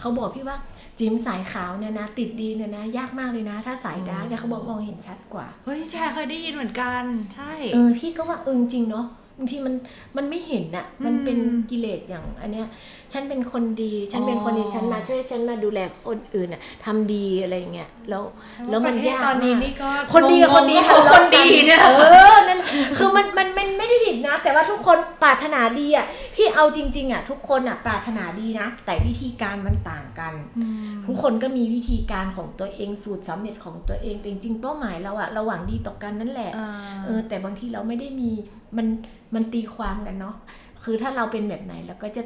[0.00, 0.56] เขาบอกพี่ว่า
[0.98, 7.02] จิ๋มสายขาวเนี่ยนะ ติดดีเนี่ยนะ ยากมากเลยนะ ถ้าสาย dark เนี่ยเขาบอกมองเห็นชัดกว่า เฮ้ยแทชเคยได้ยินเหมือนกัน
[7.34, 9.06] ใช่เออพี่ก็ว่าเออจริงๆเนาะ
[9.38, 9.74] บางทีมัน
[10.16, 12.66] มันไม่เห็นอะมันเป็นอืมกิเลสอย่างอันเนี้ย
[13.12, 18.22] ฉันเป็นคนดี ฉันเป็นคนดีอ๋อฉันมาช่วยฉันมาดูแลคนอื่นอะทำดีอะไรอย่างเงี้ย แล้ว
[18.70, 21.88] แล้วมันประเทศยากตอนนี้มากนี่ก็คนดีกับคนดีงงๆทะว่าเลาะคนกัดีเนี่ยเอ
[22.32, 22.60] อนั่น
[22.98, 36.68] คือมันมันมันไม่ได้ผิดนะ แต่ว่าทุกคนปรารถนาดีอะพี่เอาจริง ๆอะทุกคนอะปรารถนาดีนะ แต่วิธีการมันต่างกันอืมทุกคนก็มีวิธีการของตัวเองสูตรสำเร็จของตัวเองแต่จริงๆเป้าหมายเราอะเราหวังดีต่อกันนั่นแหละอ่า
[37.06, 38.30] เออแต่บางทีเราไม่ได้มี
[38.76, 38.86] มัน
[39.34, 40.36] มันตีความกันเนาะ
[40.84, 42.22] คือถ้าเราเป็นแบบไหนเราก็จะ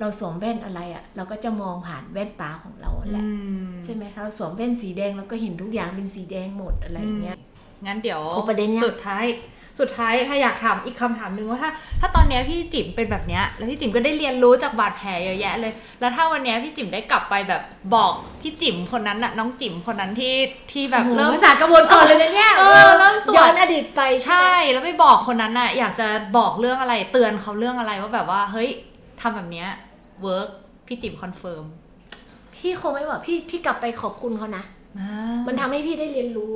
[0.00, 3.28] เราสวมแว่นอะไรอะเราก็จะมองผ่านแว่นตาของเราแหละอื
[3.66, 7.38] มใช่ไหมเราสวมแว่นสีแดงเราก็เห็นทุกอย่างเป็นสีแดงหมดอะไรอย่างเงี้ย
[7.86, 9.24] งั้นเดี๋ยวครบประเด็นยังสุดท้าย
[9.80, 11.70] สุดท้ายถ้าอยากถามอีกคำถามหนึ่งว่าถ้า
[12.00, 17.62] ถ้าตอนเนี้ยพี่จิ๋มเป็นแบบเนี้ยแล้วพี่จิ๋มก็ได้เรียนรู้จากบาดแผลเยอะแยะเลย แล้วถ้าวันเนี้ยพี่จิ๋มได้กลับไปแบบ
[17.94, 18.12] บอก
[18.42, 20.34] พี่จิ๋มคนนั้นน่ะน้องจิ๋มคนนั้นที่
[20.72, 28.70] ที่แบบโอ้โหเริ่มภาษากระบวนก่อนเลยนะเนี่ยเออเริ่มตรวจย้อนอดีตไปใช่ใช่ไหมแล้วไปบอกคนนั้นน่ะอยากจะบอกเรื่องอะไรเตือนเขาเรื่องอะไรว่าแบบว่าเฮ้ย
[29.22, 29.68] ทำแบบเนี้ย
[30.22, 30.48] work
[30.86, 31.64] พี่จิ๋ม confirm
[32.56, 34.64] พี่คงไม่บอกพี่พี่กลับไปขอบคุณเขานะ
[35.46, 36.54] มันทำให้พี่ได้เรียนรู้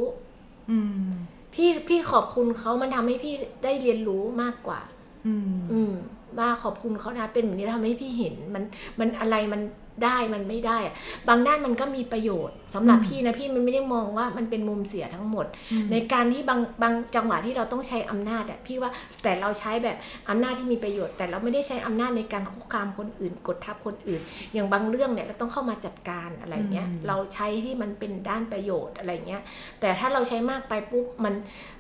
[0.71, 1.09] อืม
[1.55, 4.81] พี่พี่ขอบคุณเขามันทำให้พี่ได้เรียนรู้มากกว่า
[5.27, 5.93] อืม อืม
[6.39, 8.65] ว่าขอบคุณเขานะเป็นแบบนี้ทำให้พี่เห็นมัน
[8.99, 9.61] มันอะไรมัน
[10.05, 10.95] ได้มันไม่ได้อะ
[11.29, 15.47] บางด้านมันก็มีประโยชน์สำหรับพี่นะพี่มันไม่ได้มองว่ามันเป็นมุมเสียทั้งหมด
[15.93, 18.91] ในการที่บางบางจังหวะที่เราต้องใช้อำนาจอะพี่ว่า
[19.23, 19.97] แต่เราใช้แบบ
[20.29, 24.21] อำนาจที่มีประโยชน์ แต่เราไม่ได้ใช้อำนาจในการคุกคามคนอื่น กดทับคนอื่น
[24.53, 29.43] อย่างบางเรื่องเนี่ยเราต้องเข้ามาจัดการอะไรเงี้ยอืมเราใช้ที่มันเป็นด้านประโยชน์อะไรเงี้ย
[29.81, 31.35] แต่ถ้าเราใช้มากไปปุ๊บมัน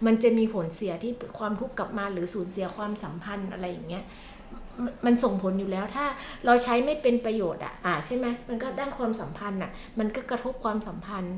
[0.06, 4.04] มันจะมีผลเสียที่ความทุกข์กลับมาหรือสูญเสียความสัมพันธ์อะไรอย่างเงี้ย
[4.82, 6.04] มันมันส่งผลอยู่แล้วถ้า
[6.46, 11.36] เราใช้ไม่เป็นประโยชน์อะอ่าใช่ไหมมันก็ด้านความสัมพันธ์อะมันก็กระทบความสัมพันธ์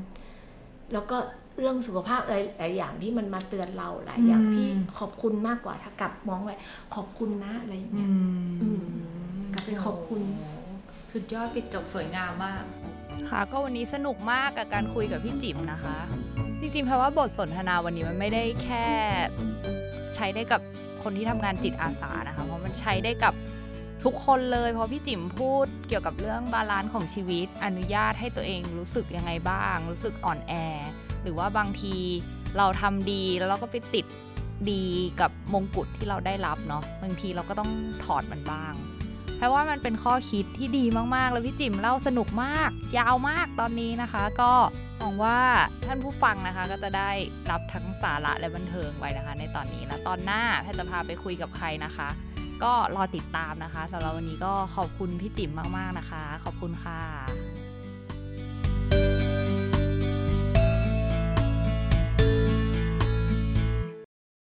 [0.93, 1.17] แล้วก็
[1.59, 4.67] เรื่องสุขภาพอะไรหลายอย่างที่มันมาเตือนเราหลายอย่างอืมพี่
[4.99, 6.55] ขอบคุณมากกว่าถ้ากลับมองไว้
[6.95, 8.83] ขอบคุณนะอะไรอย่างอืเงี้ยมอืม
[9.53, 10.21] กลับไปขอบคุณ
[11.13, 12.63] สุดยอดปิดจบสวยงามมาก
[13.29, 15.97] ค่ะก็วันนี้สนุกมากกับการคุยกับพี่จิ๋มนะคะ
[16.61, 18.85] จริงๆเพราะว่าบทสนทนาวันนี้มันไม่ได้แค่
[20.15, 20.61] ใช้ได้กับ
[21.03, 23.33] คนที่ทำงานจิตอาสานะคะเพราะมันใช้ได้กับ
[24.03, 30.53] ทุกคนเลยเพราะพี่จิ๋มพูดเกี่ยวกับเรื่อง balance ของชีวิต อนุญาตให้ตัวเองรู้สึกยังไงบ้าง รู้สึกอ่อนแอ
[31.23, 31.95] หรือว่าบางที
[32.57, 34.05] เราทำดีแล้วเราก็ไปติด
[34.71, 34.83] ดี
[35.21, 37.71] กับมงกุฎที่เราได้รับเนาะบางทีเราก็ต้อง
[38.03, 38.73] ถอดมันบ้าง
[39.39, 40.85] แปลว่ามันเป็นข้อคิดที่ดี
[41.15, 44.51] มากๆ แล้วพี่จิ๋มเล่าสนุกมาก ยาวมากตอนนี้นะคะ ก็
[44.99, 45.39] หวังว่า
[45.85, 47.11] ท่านผู้ฟังนะคะก็จะได้
[47.51, 52.09] รับทั้งสาระและบันเทิงไว้นะคะ ในตอนนี้และตอนหน้าแพทจะพาไปคุยกับใครนะคะ
[52.63, 57.68] ก็รอติดตามนะคะสำหรับวันนี้ก็ขอบคุณพี่จิ๋มมากๆนะคะ ขอบคุณค่ะ